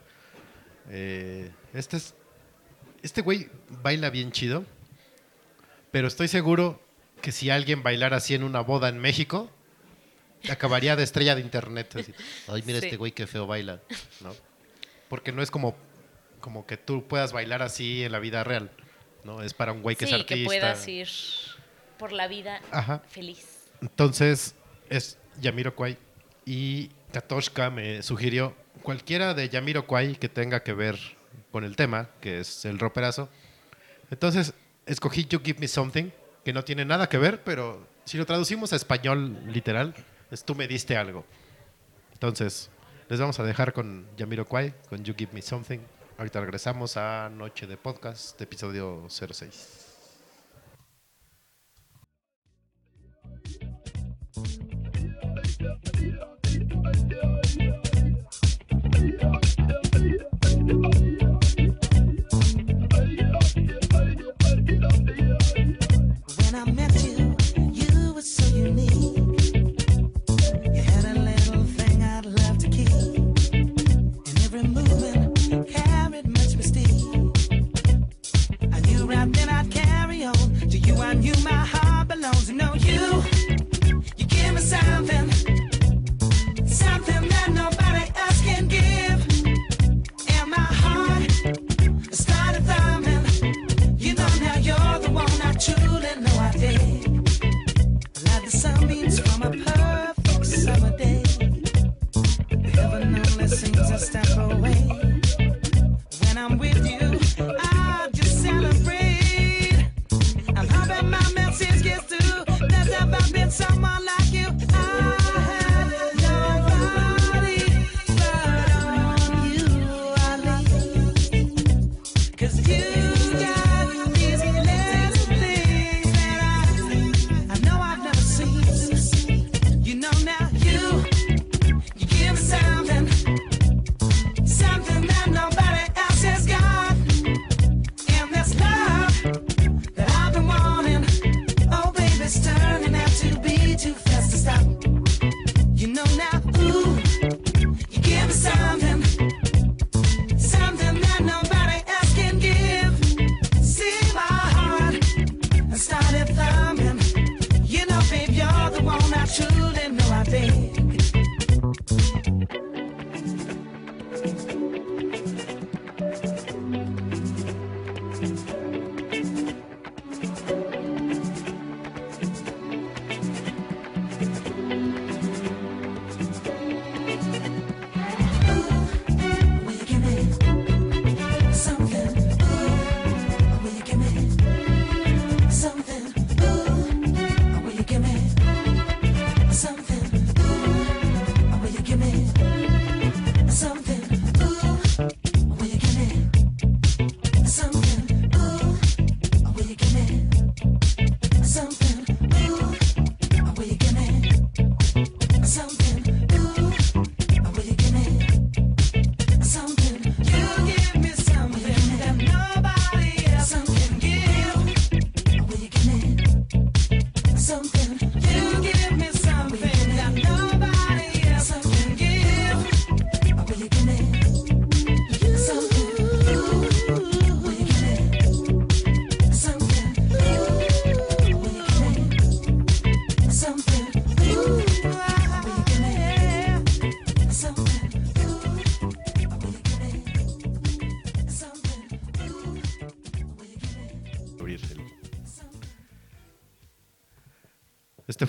[0.89, 2.15] Eh, este es,
[3.03, 4.65] este güey baila bien chido,
[5.95, 6.81] pero estoy seguro
[7.21, 9.49] que si alguien bailara así en una boda en México,
[10.49, 11.95] acabaría de estrella de internet.
[11.95, 12.13] así.
[12.49, 12.87] Ay, mira Sí.
[12.87, 13.79] este güey qué feo baila,
[14.19, 14.35] ¿no?
[15.07, 15.73] Porque no es como,
[16.41, 18.71] como que tú puedas bailar así en la vida real,
[19.23, 19.41] ¿no?
[19.41, 20.35] Es para un güey que sí, es artista.
[20.35, 21.07] que puedas ir
[21.97, 23.01] por la vida Ajá.
[23.07, 23.69] feliz.
[23.81, 24.53] Entonces
[24.89, 25.97] es Yamiroquai
[26.45, 30.99] y Katoshka me sugirió cualquiera de Yamiroquai que tenga que ver
[31.53, 33.29] con el tema, que es el roperazo.
[34.11, 34.53] Entonces
[34.85, 36.11] escogí You Give Me Something,
[36.43, 39.93] que no tiene nada que ver, pero si lo traducimos a español literal,
[40.31, 41.25] es Tú me diste algo.
[42.13, 42.69] Entonces,
[43.09, 45.79] les vamos a dejar con Yamiro Kwai, con You Give Me Something.
[46.17, 49.81] Ahorita regresamos a Noche de Podcast, episodio 06.
[60.67, 61.34] Yeah.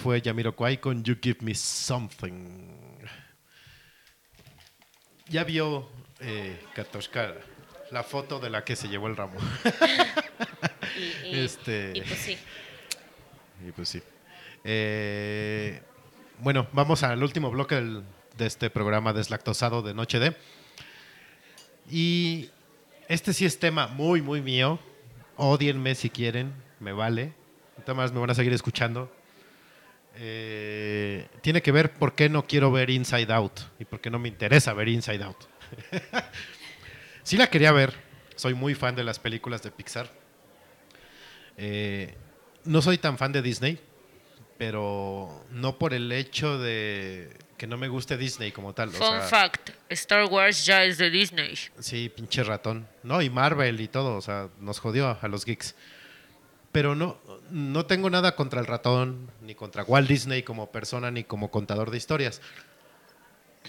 [0.07, 2.94] Fue Yamiroquai con You Give Me Something.
[5.28, 5.88] Ya vio
[6.20, 7.34] eh, Katoshka
[7.90, 9.34] la foto de la que se llevó el ramo.
[10.96, 12.38] Y, y- Este- y pues sí.
[13.66, 14.00] Y pues sí.
[14.62, 15.82] Eh,
[16.38, 18.04] bueno, vamos al último bloque del-
[18.38, 20.36] de este programa deslactosado de Noche D.
[21.90, 22.48] Y
[23.09, 24.78] este sí es tema muy, muy mío.
[25.36, 27.32] Odienme si quieren, me vale.
[27.78, 29.12] Nada más me van a seguir escuchando.
[30.18, 34.18] Eh, tiene que ver por qué no quiero ver Inside Out y por qué no
[34.18, 35.36] me interesa ver Inside Out.
[37.22, 37.92] sí la quería ver.
[38.34, 40.10] Soy muy fan de las películas de Pixar.
[41.56, 42.14] Eh,
[42.64, 43.78] no soy tan fan de Disney,
[44.58, 48.90] pero no por el hecho de que no me guste Disney como tal.
[48.90, 51.54] o Fun sea, fact, Star Wars ya es de Disney.
[51.78, 52.86] Sí, pinche ratón.
[53.02, 55.74] No, y Marvel y todo, o sea, nos jodió a los geeks.
[56.72, 57.18] Pero no,
[57.51, 61.90] no tengo nada contra el ratón, ni contra Walt Disney como persona, ni como contador
[61.90, 62.40] de historias.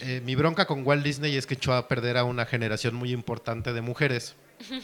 [0.00, 3.10] Eh, mi bronca con Walt Disney es que echó a perder a una generación muy
[3.12, 4.36] importante de mujeres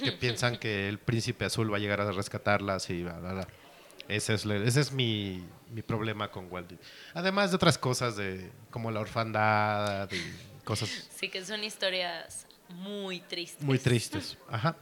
[0.02, 3.48] que piensan que el príncipe azul va a llegar a rescatarlas y bla, bla, bla.
[4.08, 6.86] Ese es, le- ese es mi, mi problema con Walt Disney.
[7.14, 13.20] Además de otras cosas de como la orfandad y cosas Sí que son historias muy
[13.20, 13.62] tristes.
[13.64, 14.36] muy tristes.
[14.50, 14.74] Ajá.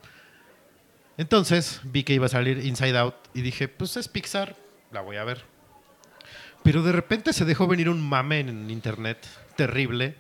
[1.23, 4.57] Entonces vi que iba a salir Inside Out y dije, pues es Pixar,
[4.91, 5.45] la voy a ver.
[6.65, 10.17] Pero de repente se dejó venir un mame en internet terrible.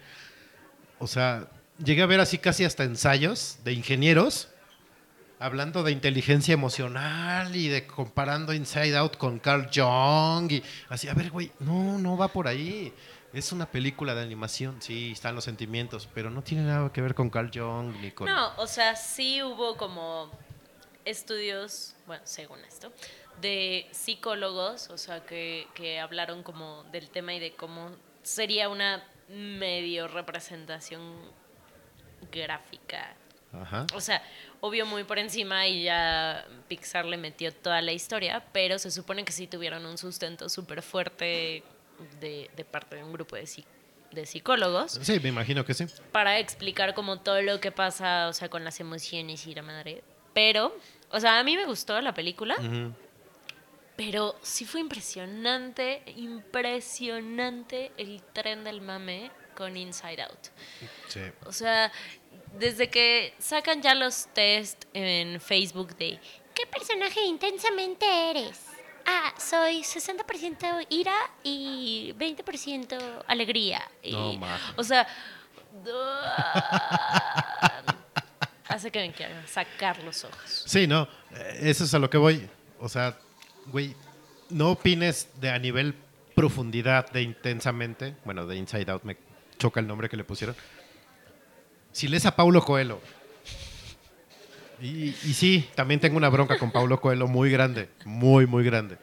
[1.00, 1.48] O sea,
[1.84, 4.48] llegué a ver así casi hasta ensayos de ingenieros
[5.40, 11.14] hablando de inteligencia emocional y de comparando Inside Out con Carl Jung y así, a
[11.14, 12.94] ver, güey, no, no va por ahí.
[13.32, 17.16] Es una película de animación, sí, están los sentimientos, pero no tiene nada que ver
[17.16, 20.30] con Carl Jung ni con No, o sea, sí hubo como
[21.04, 22.92] estudios, bueno, según esto,
[23.40, 27.90] de psicólogos, o sea, que, que hablaron como del tema y de cómo
[28.22, 31.16] sería una medio representación
[32.30, 33.14] gráfica.
[33.52, 33.86] Ajá.
[33.94, 34.22] O sea,
[34.60, 39.24] obvio muy por encima y ya Pixar le metió toda la historia, pero se supone
[39.24, 41.62] que sí tuvieron un sustento súper fuerte
[42.20, 43.46] de, de parte de un grupo de,
[44.12, 45.86] de psicólogos Sí, me imagino que sí.
[46.12, 50.02] para explicar como todo lo que pasa, o sea, con las emociones y la madre.
[50.34, 50.74] Pero,
[51.12, 52.56] o sea, a mí me gustó la película,
[53.96, 60.46] pero sí fue impresionante, impresionante el tren del mame con Inside Out.
[61.08, 61.20] Sí.
[61.44, 61.92] O sea,
[62.58, 66.18] desde que sacan ya los test en Facebook de
[66.54, 68.66] ¿qué personaje intensamente eres?
[69.04, 73.82] Ah, soy 60% ira y 20% alegría.
[74.02, 74.38] Y, No.
[74.76, 75.06] O sea,
[78.72, 80.64] hace que me quieran sacar los ojos.
[80.66, 81.08] Sí, no,
[81.60, 82.48] eso es a lo que voy.
[82.80, 83.16] O sea,
[83.66, 83.94] güey,
[84.50, 85.94] no opines de a nivel
[86.34, 88.16] profundidad de intensamente.
[88.24, 89.16] Bueno, de Inside Out me
[89.58, 90.56] choca el nombre que le pusieron.
[91.92, 93.00] Si lees a Paulo Coelho.
[94.80, 98.98] Y, y sí, también tengo una bronca con Paulo Coelho muy grande, muy, muy grande.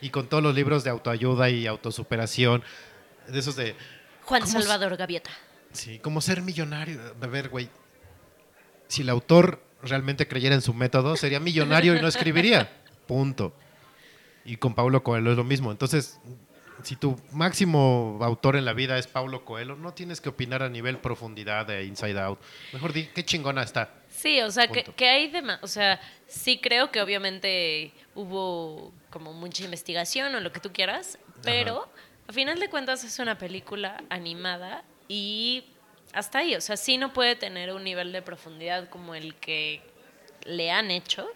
[0.00, 2.62] Y con todos los libros de autoayuda y autosuperación,
[3.26, 3.74] de esos de...
[4.24, 5.30] Juan ¿Cómo se- Salvador Gaviota.
[5.72, 7.00] Sí, como ser millonario.
[7.20, 7.68] A ver, güey.
[8.88, 12.70] Si el autor realmente creyera en su método, sería millonario y no escribiría.
[13.06, 13.54] Punto.
[14.44, 15.70] Y con Paulo Coelho es lo mismo.
[15.70, 16.18] Entonces,
[16.82, 20.68] si tu máximo autor en la vida es Paulo Coelho, no tienes que opinar a
[20.68, 22.38] nivel profundidad de Inside Out.
[22.72, 23.92] Mejor di, qué chingona está.
[24.08, 24.96] Sí, o sea, que, Punto.
[24.96, 30.52] que hay demás, o sea, sí creo que obviamente hubo como mucha investigación o lo
[30.52, 31.88] que tú quieras, pero
[32.26, 35.64] a final de cuentas es una película animada y
[36.18, 39.80] hasta ahí, o sea, sí no puede tener un nivel de profundidad como el que
[40.44, 41.26] le han hecho.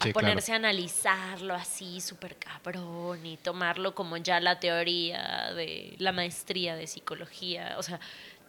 [0.00, 5.94] A Sí, ponerse a analizarlo así súper cabrón y tomarlo como ya la teoría de
[5.98, 8.00] la maestría de psicología, o sea,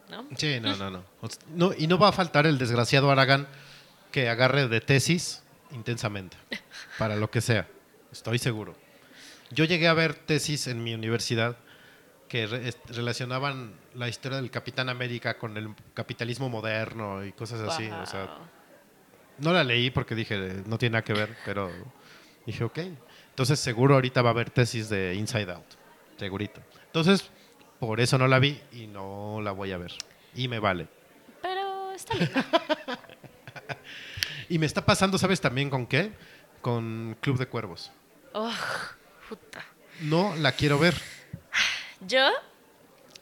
[0.09, 0.25] ¿no?
[0.37, 1.03] Sí, no, no, no.
[1.49, 1.71] No.
[1.77, 3.47] Y no va a faltar el desgraciado Aragán
[4.11, 6.35] que agarre de tesis intensamente,
[6.97, 7.67] para lo que sea.
[8.11, 8.75] Estoy seguro.
[9.51, 11.57] Yo llegué a ver tesis en mi universidad
[12.35, 17.87] que re- relacionaban la historia del Capitán América con el capitalismo moderno y cosas así.
[17.89, 18.35] O sea, Wow.
[19.39, 21.71] no la leí porque dije, no tiene nada que ver, pero
[22.45, 22.79] dije, ok.
[23.29, 25.65] Entonces seguro ahorita va a haber tesis de Inside Out,
[26.17, 26.61] segurito.
[26.87, 27.29] Entonces,
[27.79, 29.93] por eso no la vi y no la voy a ver.
[30.33, 30.87] Y me vale.
[31.41, 32.45] Pero está linda.
[34.49, 36.11] Y me está pasando, ¿sabes también con qué?
[36.61, 37.91] Con Club de Cuervos.
[38.33, 38.51] Oh,
[39.29, 39.63] puta.
[40.01, 40.93] No la quiero ver.
[42.07, 42.29] Yo,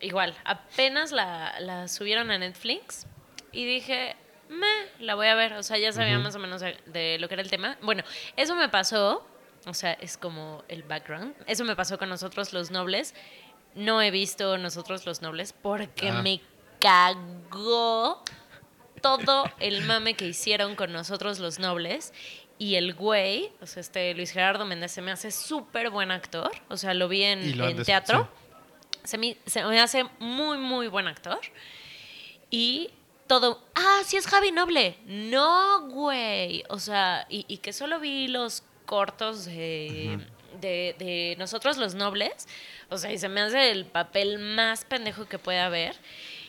[0.01, 3.05] igual, apenas la, la subieron a Netflix
[3.51, 4.15] y dije,
[4.49, 4.67] me,
[4.99, 5.53] la voy a ver.
[5.53, 7.77] O sea, ya sabía más o menos de, lo que era el tema.
[7.81, 8.03] Bueno,
[8.35, 9.25] eso me pasó,
[9.65, 11.35] o sea, es como el background.
[11.47, 13.13] Eso me pasó con nosotros los nobles.
[13.75, 16.21] No he visto nosotros los nobles porque Ah.
[16.21, 16.41] me
[16.79, 18.23] cagó
[19.01, 22.13] todo el mame que hicieron con nosotros los nobles.
[22.59, 26.51] Y el güey, o sea, este Luis Gerardo Méndez se me hace súper buen actor.
[26.69, 28.29] O sea, lo vi en, lo teatro.
[29.03, 31.39] Se me, se me hace muy, muy buen actor.
[32.49, 32.89] Y
[33.27, 34.97] todo, ah, sí es Javi Noble.
[35.05, 36.63] No, güey.
[36.69, 40.19] O sea, y, y que solo vi los cortos de,
[40.61, 42.47] de, de nosotros los nobles.
[42.89, 45.95] O sea, y se me hace el papel más pendejo que puede haber.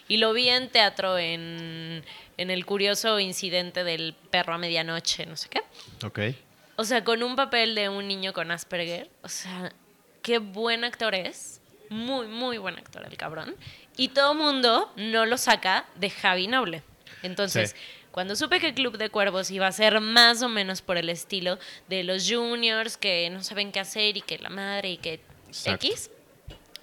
[0.06, 2.04] Y lo vi en teatro en,
[2.36, 5.62] en el curioso incidente del perro a medianoche, no sé qué.
[6.04, 6.36] Ok.
[6.76, 9.08] O sea, con un papel de un niño con Asperger.
[9.22, 9.72] O sea,
[10.20, 11.62] qué buen actor es.
[11.90, 13.54] Muy, muy buen actor el cabrón.
[13.96, 16.82] Y todo mundo no lo saca de Javi Noble.
[17.22, 17.76] Entonces, Sí.
[18.10, 21.58] cuando supe que Club de Cuervos iba a ser más o menos por el estilo
[21.88, 25.86] de los juniors que no saben qué hacer y que la madre y que Exacto.
[25.86, 26.10] X,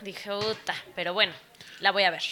[0.01, 1.33] dije, puta, pero bueno,
[1.79, 2.23] la voy a ver.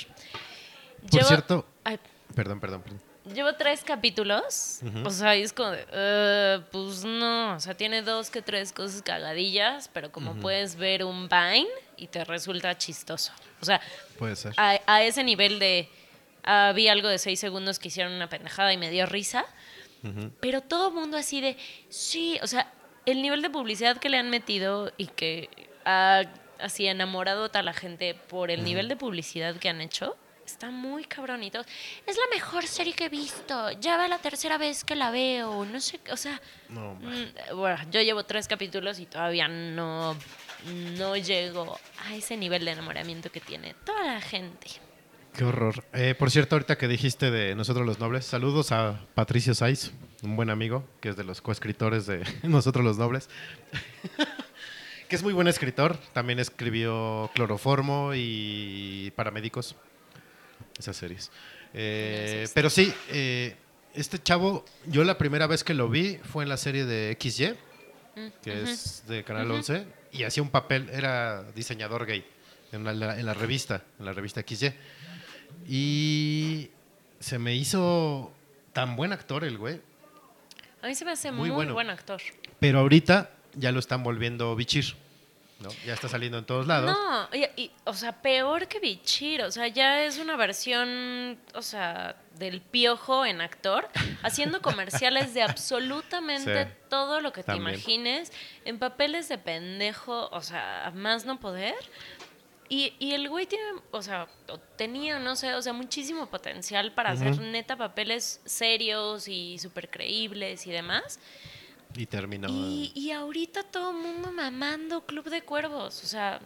[1.11, 1.99] Por cierto- Ay,
[2.35, 3.01] Perdón, perdón, perdón.
[3.33, 8.29] Llevo tres capítulos, o sea, es como de, "Eh, pues no, o sea, tiene dos
[8.31, 11.67] que tres cosas cagadillas, pero como puedes ver un Vine
[11.99, 13.31] y te resulta chistoso.
[13.61, 13.81] O sea,
[14.17, 14.53] Puede ser.
[14.57, 15.89] a, a ese nivel de,
[16.43, 19.45] ah, vi algo de seis segundos que hicieron una pendejada y me dio risa,
[20.39, 21.57] pero todo mundo así de,
[21.89, 22.71] sí, o sea,
[23.05, 25.49] el nivel de publicidad que le han metido y que
[25.83, 26.23] ha
[26.59, 30.15] así enamorado a la gente por el nivel de publicidad que han hecho,
[30.45, 31.61] está muy cabronito.
[32.05, 35.65] Es la mejor serie que he visto, ya va la tercera vez que la veo,
[35.65, 40.15] no sé, o sea, No, mm, bueno, yo llevo tres capítulos y todavía no,
[40.97, 44.67] no llego a ese nivel de enamoramiento que tiene toda la gente.
[45.35, 45.83] Qué horror.
[45.93, 49.91] Eh, por cierto, ahorita que dijiste de Nosotros los Nobles, saludos a Patricio Saiz,
[50.23, 53.29] un buen amigo, que es de los coescritores de Nosotros los Nobles.
[55.07, 55.97] que es muy buen escritor.
[56.13, 59.75] También escribió Cloroformo y Paramédicos.
[60.77, 61.31] Esas series.
[61.73, 63.55] Eh, pero sí, eh,
[63.93, 67.55] este chavo, yo la primera vez que lo vi fue en la serie de XY,
[68.43, 72.25] que es de Canal 11, y hacía un papel, era diseñador gay
[72.71, 74.73] en la, en la revista, en la revista XY.
[75.67, 76.69] Y
[77.19, 78.31] se me hizo
[78.73, 79.81] tan buen actor el güey,
[80.81, 81.73] A mí se me hace Muy muy, bueno.
[81.73, 82.21] buen actor.
[82.59, 84.95] pero ahorita ya lo están volviendo bichir.
[85.59, 85.69] ¿No?
[85.85, 86.91] Ya está saliendo en todos lados.
[86.91, 91.61] No, y, y, o sea, peor que Bichir, o sea, ya es una versión, o
[91.61, 93.89] sea, del piojo en actor,
[94.23, 98.31] haciendo comerciales de absolutamente Sí, todo lo que te imagines,
[98.63, 101.75] en papeles de pendejo, o sea, más no poder.
[102.69, 104.27] Y, y el güey tiene, o sea,
[104.77, 110.67] tenía, no sé, o sea, muchísimo potencial para hacer neta papeles serios y súper creíbles
[110.67, 111.19] y demás.
[111.95, 112.47] Y terminó.
[112.49, 116.03] Y, y ahorita todo el mundo mamando Club de Cuervos.
[116.03, 116.39] O sea,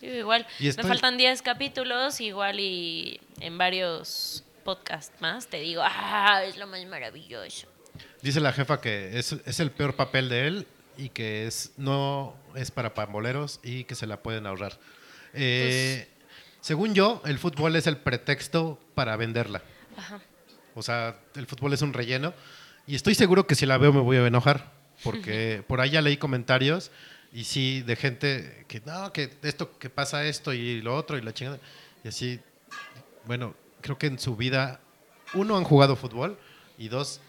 [0.00, 6.42] igual Y me faltan 10 capítulos, igual y en varios podcasts más te digo, ah,
[6.44, 7.66] es lo más maravilloso.
[8.20, 10.66] Dice la jefa que es, es el peor papel de él
[10.98, 14.78] y que es no es para pamboleros y que se la pueden ahorrar.
[15.32, 16.08] Eh,
[16.60, 19.62] según yo, el fútbol es el pretexto para venderla.
[19.96, 20.20] Ajá.
[20.74, 22.34] O sea, el fútbol es un relleno.
[22.88, 24.72] Y estoy seguro que si la veo me voy a enojar.
[25.04, 26.90] Porque por ahí ya leí comentarios
[27.32, 31.22] Y sí, de gente que no, que esto, que pasa esto y lo otro y
[31.22, 31.58] la chingada.
[32.02, 32.40] Y así,
[33.26, 34.80] bueno, creo que en su vida,
[35.34, 36.38] uno, han jugado fútbol
[36.78, 37.20] y dos,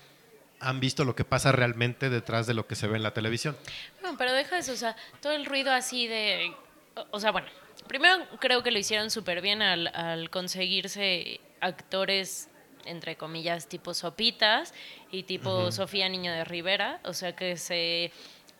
[0.61, 3.55] han visto lo que pasa realmente detrás de lo que se ve en la televisión.
[4.01, 6.53] No, pero deja eso, o sea, todo el ruido así de...
[6.95, 7.47] o- O sea, bueno,
[7.87, 12.47] primero creo que lo hicieron súper bien al, al conseguirse actores,
[12.85, 14.73] entre comillas, tipo Sopitas
[15.11, 18.11] y tipo Sofía Niño de Rivera, o sea, que se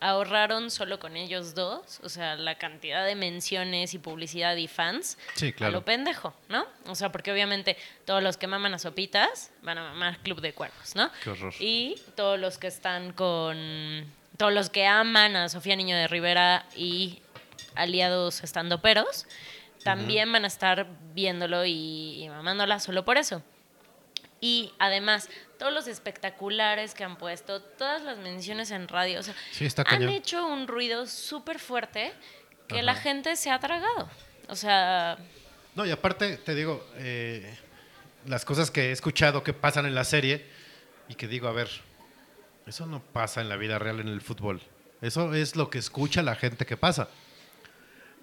[0.02, 5.18] ahorraron solo con ellos dos, o sea, la cantidad de menciones y publicidad y fans
[5.36, 6.66] Sí, a lo pendejo, ¿no?
[6.88, 10.54] O sea, porque obviamente todos los que maman a Sopitas van a mamar Club de
[10.54, 11.12] Cuervos, ¿no?
[11.24, 11.54] Qué horror.
[11.60, 14.06] Y todos los que están con.
[14.38, 17.22] Todos los que aman a Sofía Niño de Rivera y
[17.76, 19.28] aliados estandoperos
[19.84, 23.44] también van a estar viéndolo y, y mamándola solo por eso.
[24.42, 29.36] Y además, todos los espectaculares que han puesto, todas las menciones en radio, o sea,
[29.52, 30.10] Sí, está han cañón.
[30.10, 32.14] hecho un ruido súper fuerte
[32.68, 32.84] que Ajá.
[32.84, 34.10] la gente se ha tragado.
[34.48, 35.18] O sea,
[35.76, 37.58] No, y aparte, te digo, eh,
[38.26, 40.46] las cosas que he escuchado que pasan en la serie
[41.10, 41.70] y que digo, a ver,
[42.66, 44.62] eso no pasa en la vida real en el fútbol.
[45.02, 47.10] Eso es lo que escucha la gente que pasa.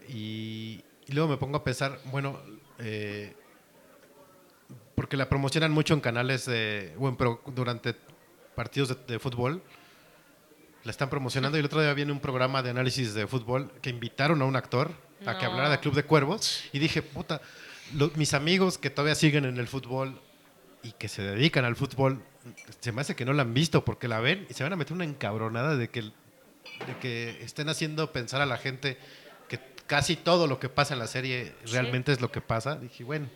[0.09, 2.41] Y, y luego me pongo a pensar, bueno,
[2.79, 3.35] eh,
[4.97, 7.95] porque la promocionan mucho en canales de, bueno, pero durante
[8.57, 9.63] partidos de, de fútbol,
[10.85, 13.91] la están promocionando y el otro día viene un programa de análisis de fútbol que
[13.91, 14.91] invitaron a un actor
[15.27, 17.41] a que hablara de Club de Cuervos y dije, puta,
[17.95, 20.21] lo- mis amigos que todavía siguen en el fútbol
[20.83, 22.23] y que se dedican al fútbol,
[22.81, 24.77] se me hace que no la han visto porque la ven y se van a
[24.77, 26.13] meter una encabronada de que, de
[27.01, 28.97] que estén haciendo pensar a la gente
[29.49, 32.77] que casi todo lo que pasa en la serie realmente es lo que pasa.
[32.77, 33.29] Dije, bueno.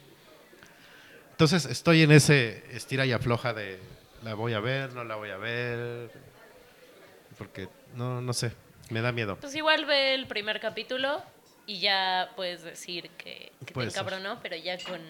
[1.41, 3.79] Entonces estoy en ese estira y afloja de
[4.23, 6.11] la voy a ver, no la voy a ver,
[7.39, 8.53] porque no, no sé,
[8.91, 9.37] me da miedo.
[9.41, 11.23] Pues igual ve el primer capítulo
[11.65, 15.01] y ya puedes decir que, que te encabronó, pero ya con,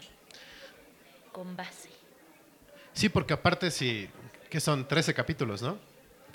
[1.32, 1.90] con base.
[2.92, 4.08] Sí, porque aparte si,
[4.48, 5.80] que son 13 capítulos, ¿no?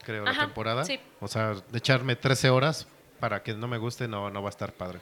[0.04, 0.84] Creo la temporada.
[0.84, 1.00] sí.
[1.22, 2.86] O sea, de echarme 13 horas
[3.22, 5.00] para que no me guste, no, no va a estar padre.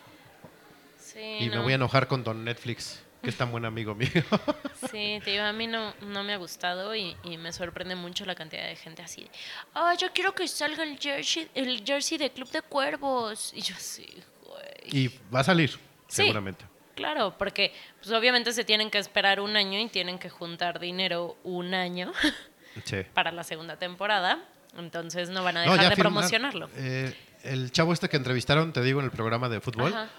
[1.00, 4.10] Sí, y me voy a enojar con Don Netflix, que es tan buen amigo mío.
[4.92, 8.26] Sí, te digo, a mí no, no me ha gustado y, y me sorprende mucho
[8.26, 9.32] la cantidad de gente así de,
[9.74, 13.52] ah, yo quiero que salga el jersey, el jersey de Club de Cuervos.
[13.56, 14.06] Y yo sí,
[14.46, 15.06] güey.
[15.06, 15.78] y va a salir, Sí.
[16.24, 16.66] seguramente.
[16.96, 21.38] Claro, porque pues obviamente se tienen que esperar un año y tienen que juntar dinero
[21.44, 22.12] un año
[22.84, 22.98] Sí.
[23.14, 24.44] para la segunda temporada.
[24.78, 26.70] Entonces no van a dejar de promocionarlo.
[26.76, 30.10] eh, el chavo este que entrevistaron, te digo, en el programa de fútbol, Ajá.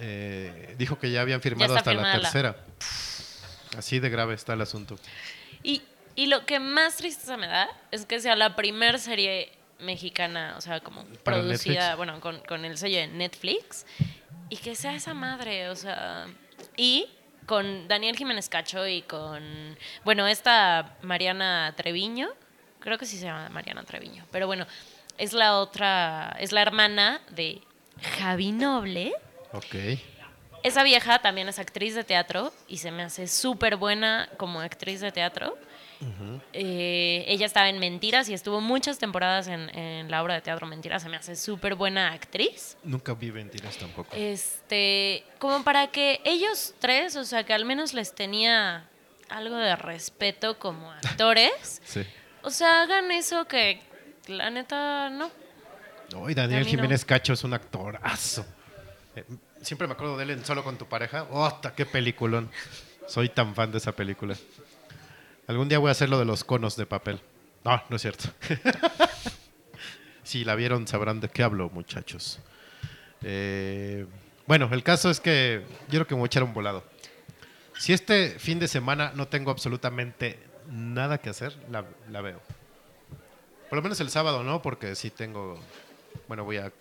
[0.00, 2.56] Eh, dijo que ya habían firmado hasta la tercera.
[3.76, 4.96] Así de grave está el asunto.
[5.62, 5.82] Y,
[6.16, 10.60] y lo que más tristeza me da es que sea la primer serie mexicana, o
[10.60, 11.96] sea, como Para producida, Netflix.
[11.96, 13.86] bueno, con, con el sello de Netflix,
[14.48, 16.26] y que sea esa madre, o sea,
[16.76, 17.08] y
[17.46, 22.28] con Daniel Jiménez Cacho y con, bueno, esta Mariana Treviño,
[22.80, 24.66] creo que sí se llama Mariana Treviño, pero bueno,
[25.18, 27.62] es la otra, es la hermana de
[28.18, 29.12] Javi Noble.
[29.52, 29.98] Ok.
[30.62, 35.00] Esa vieja también es actriz de teatro y se me hace súper buena como actriz
[35.00, 35.56] de teatro.
[36.54, 40.66] Eh, ella estaba en Mentiras y estuvo muchas temporadas en, en la obra de teatro
[40.66, 41.02] Mentiras.
[41.02, 42.76] Se me hace súper buena actriz.
[42.84, 44.14] Nunca vi mentiras tampoco.
[44.16, 48.88] Este, como para que ellos tres, o sea, que al menos les tenía
[49.28, 51.82] algo de respeto como actores.
[51.84, 52.02] Sí.
[52.42, 53.82] O sea, hagan eso que
[54.26, 55.30] la neta no.
[56.12, 56.68] No, y Daniel no.
[56.68, 58.46] Jiménez Cacho es un actorazo.
[59.16, 59.24] Eh,
[59.62, 61.24] siempre me acuerdo de él en Solo con tu pareja.
[61.30, 62.50] ¡Ota, qué peliculón!
[63.06, 64.36] Soy tan fan de esa película.
[65.46, 67.20] Algún día voy a hacer lo de los conos de papel.
[67.64, 68.28] No, no es cierto.
[70.22, 72.38] si la vieron sabrán de qué hablo, muchachos.
[73.22, 74.06] Eh,
[74.46, 76.84] bueno, el caso es que yo que me voy echar un volado.
[77.76, 80.38] Si este fin de semana no tengo absolutamente
[80.70, 82.40] nada que hacer, la, la veo.
[83.68, 84.62] Por lo menos el sábado, ¿no?
[84.62, 85.58] Porque sí tengo.
[86.28, 86.72] Bueno, voy a,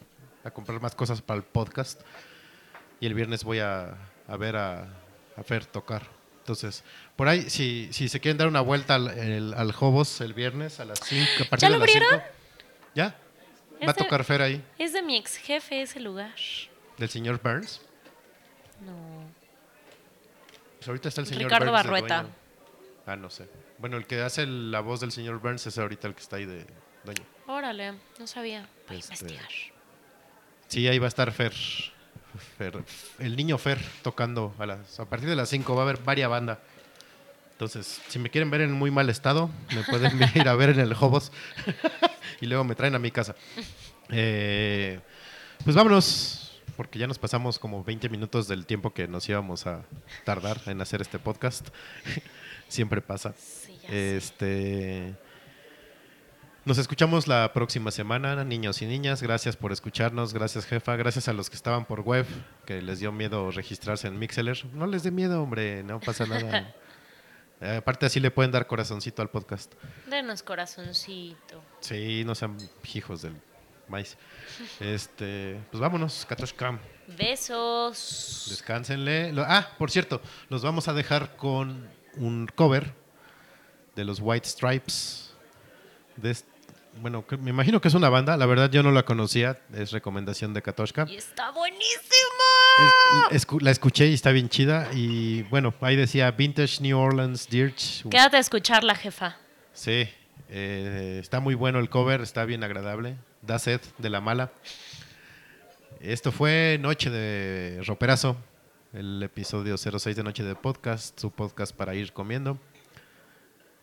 [0.49, 2.01] a comprar más cosas para el podcast.
[2.99, 3.95] Y el viernes voy a,
[4.27, 4.87] a ver a,
[5.37, 6.03] a Fer tocar.
[6.39, 6.83] Entonces,
[7.15, 10.79] por ahí, si, si se quieren dar una vuelta al, el- al Hobos el viernes
[10.79, 11.43] a las 5.
[11.45, 12.19] A partir ¿Ya de lo las abrieron?
[12.19, 12.33] 5.
[12.95, 13.15] ¿Ya?
[13.87, 16.33] Va a tocar Fer ahí, Es de mi ex jefe ese lugar.
[16.97, 17.79] del señor Burns.
[18.85, 19.29] No.
[20.77, 22.25] Pues ahorita está el señor Ricardo Burns Barrueta.
[23.05, 23.47] Ah, no sé.
[23.77, 26.45] Bueno, el que hace la voz del señor Burns es ahorita el que está ahí
[26.45, 26.65] de
[27.05, 27.23] dueño.
[27.47, 28.67] Órale, no sabía.
[28.87, 29.47] Voy a Este, investigar.
[30.69, 31.53] Sí, ahí va a estar Fer.
[32.57, 32.83] Fer-
[33.19, 36.29] el niño Fer tocando a las a partir de las 5 va a haber varias
[36.29, 36.59] bandas.
[37.53, 40.79] Entonces, si me quieren ver en muy mal estado, me pueden ir a ver en
[40.79, 41.31] el Hobos
[42.41, 43.35] y luego me traen a mi casa.
[44.09, 44.99] Eh,
[45.65, 49.83] Pues vámonos, porque ya nos pasamos como 20 minutos del tiempo que nos íbamos a
[50.23, 51.67] tardar en hacer este podcast.
[52.69, 53.33] Siempre pasa.
[53.37, 55.15] Sí, ya sé.
[56.65, 59.23] Nos escuchamos la próxima semana, niños y niñas.
[59.23, 60.33] Gracias por escucharnos.
[60.33, 60.97] Gracias, jefa.
[60.97, 62.25] Gracias a los que estaban por web,
[62.65, 64.65] que les dio miedo registrarse en Mixeler.
[64.73, 65.83] No les dé miedo, hombre.
[65.83, 66.75] No pasa nada.
[67.61, 69.73] Eh, aparte, así le pueden dar corazoncito al podcast.
[70.07, 71.61] Denos corazoncito.
[71.81, 72.55] Sí, no sean
[72.93, 73.35] hijos del
[73.89, 74.15] maíz.
[74.79, 76.79] Este, pues vámonos, Katoshkam.
[77.17, 78.47] Besos.
[78.49, 79.33] Descánsenle.
[79.39, 82.93] Ah, por cierto, los vamos a dejar con un cover
[83.93, 85.28] de los White Stripes.
[86.21, 86.35] De
[87.01, 88.35] bueno, que- me imagino que es una banda.
[88.35, 89.59] La verdad, yo no la conocía.
[89.73, 91.05] Es recomendación de Katoshka.
[91.09, 93.29] Y está buenísimo.
[93.31, 94.89] Es- la escuché y está bien chida.
[94.93, 98.07] Y bueno, ahí decía Vintage New Orleans Dirge.
[98.09, 99.37] Quédate a escuchar la jefa.
[99.73, 100.09] Sí,
[100.49, 103.15] eh, está muy bueno el cover, está bien agradable.
[103.41, 104.51] Da sed de la mala.
[106.01, 108.37] Esto fue Noche de Roperazo,
[108.93, 112.57] el episodio 06 de Noche de Podcast, su podcast para ir comiendo.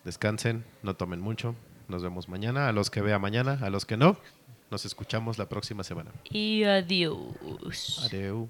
[0.03, 1.55] Descansen, no tomen mucho.
[1.87, 2.67] Nos vemos mañana.
[2.67, 4.17] A los que vea mañana, a los que no,
[4.71, 6.11] nos escuchamos la próxima semana.
[6.29, 8.03] Y adiós.
[8.05, 8.49] Adeu.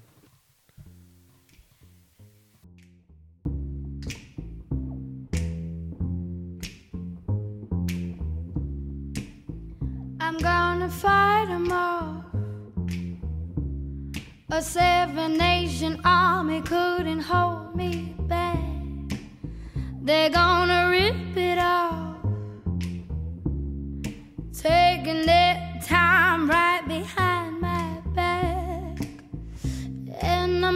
[10.20, 12.24] I'm gonna fight 'em off.
[14.50, 18.58] A seven nation army couldn't hold me back.
[20.02, 21.87] They're gonna rip it off.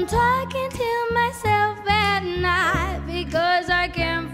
[0.03, 4.32] I'm talking to myself at night because I can't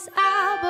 [0.00, 0.69] this album.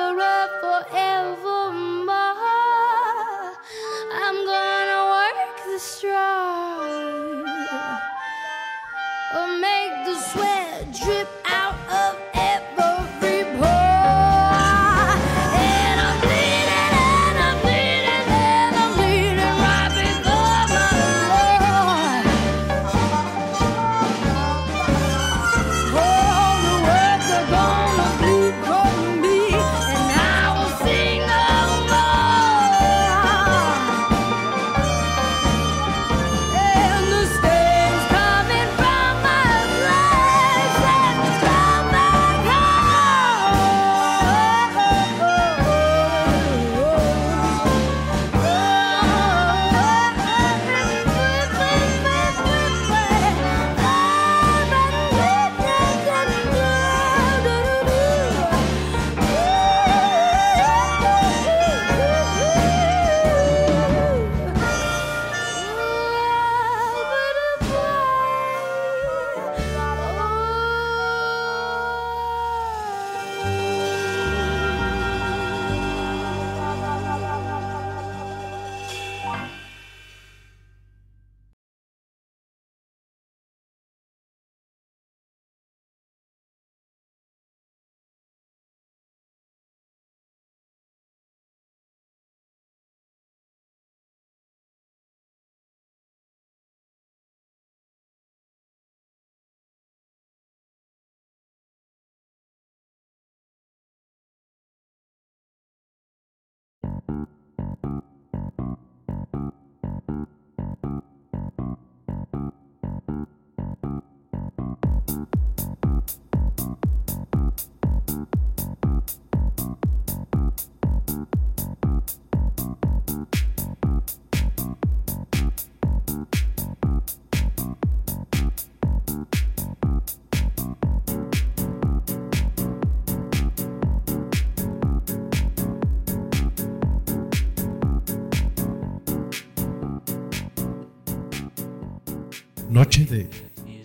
[143.11, 143.27] De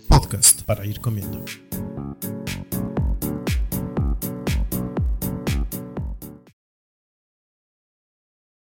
[0.09, 1.45] podcast para ir comiendo.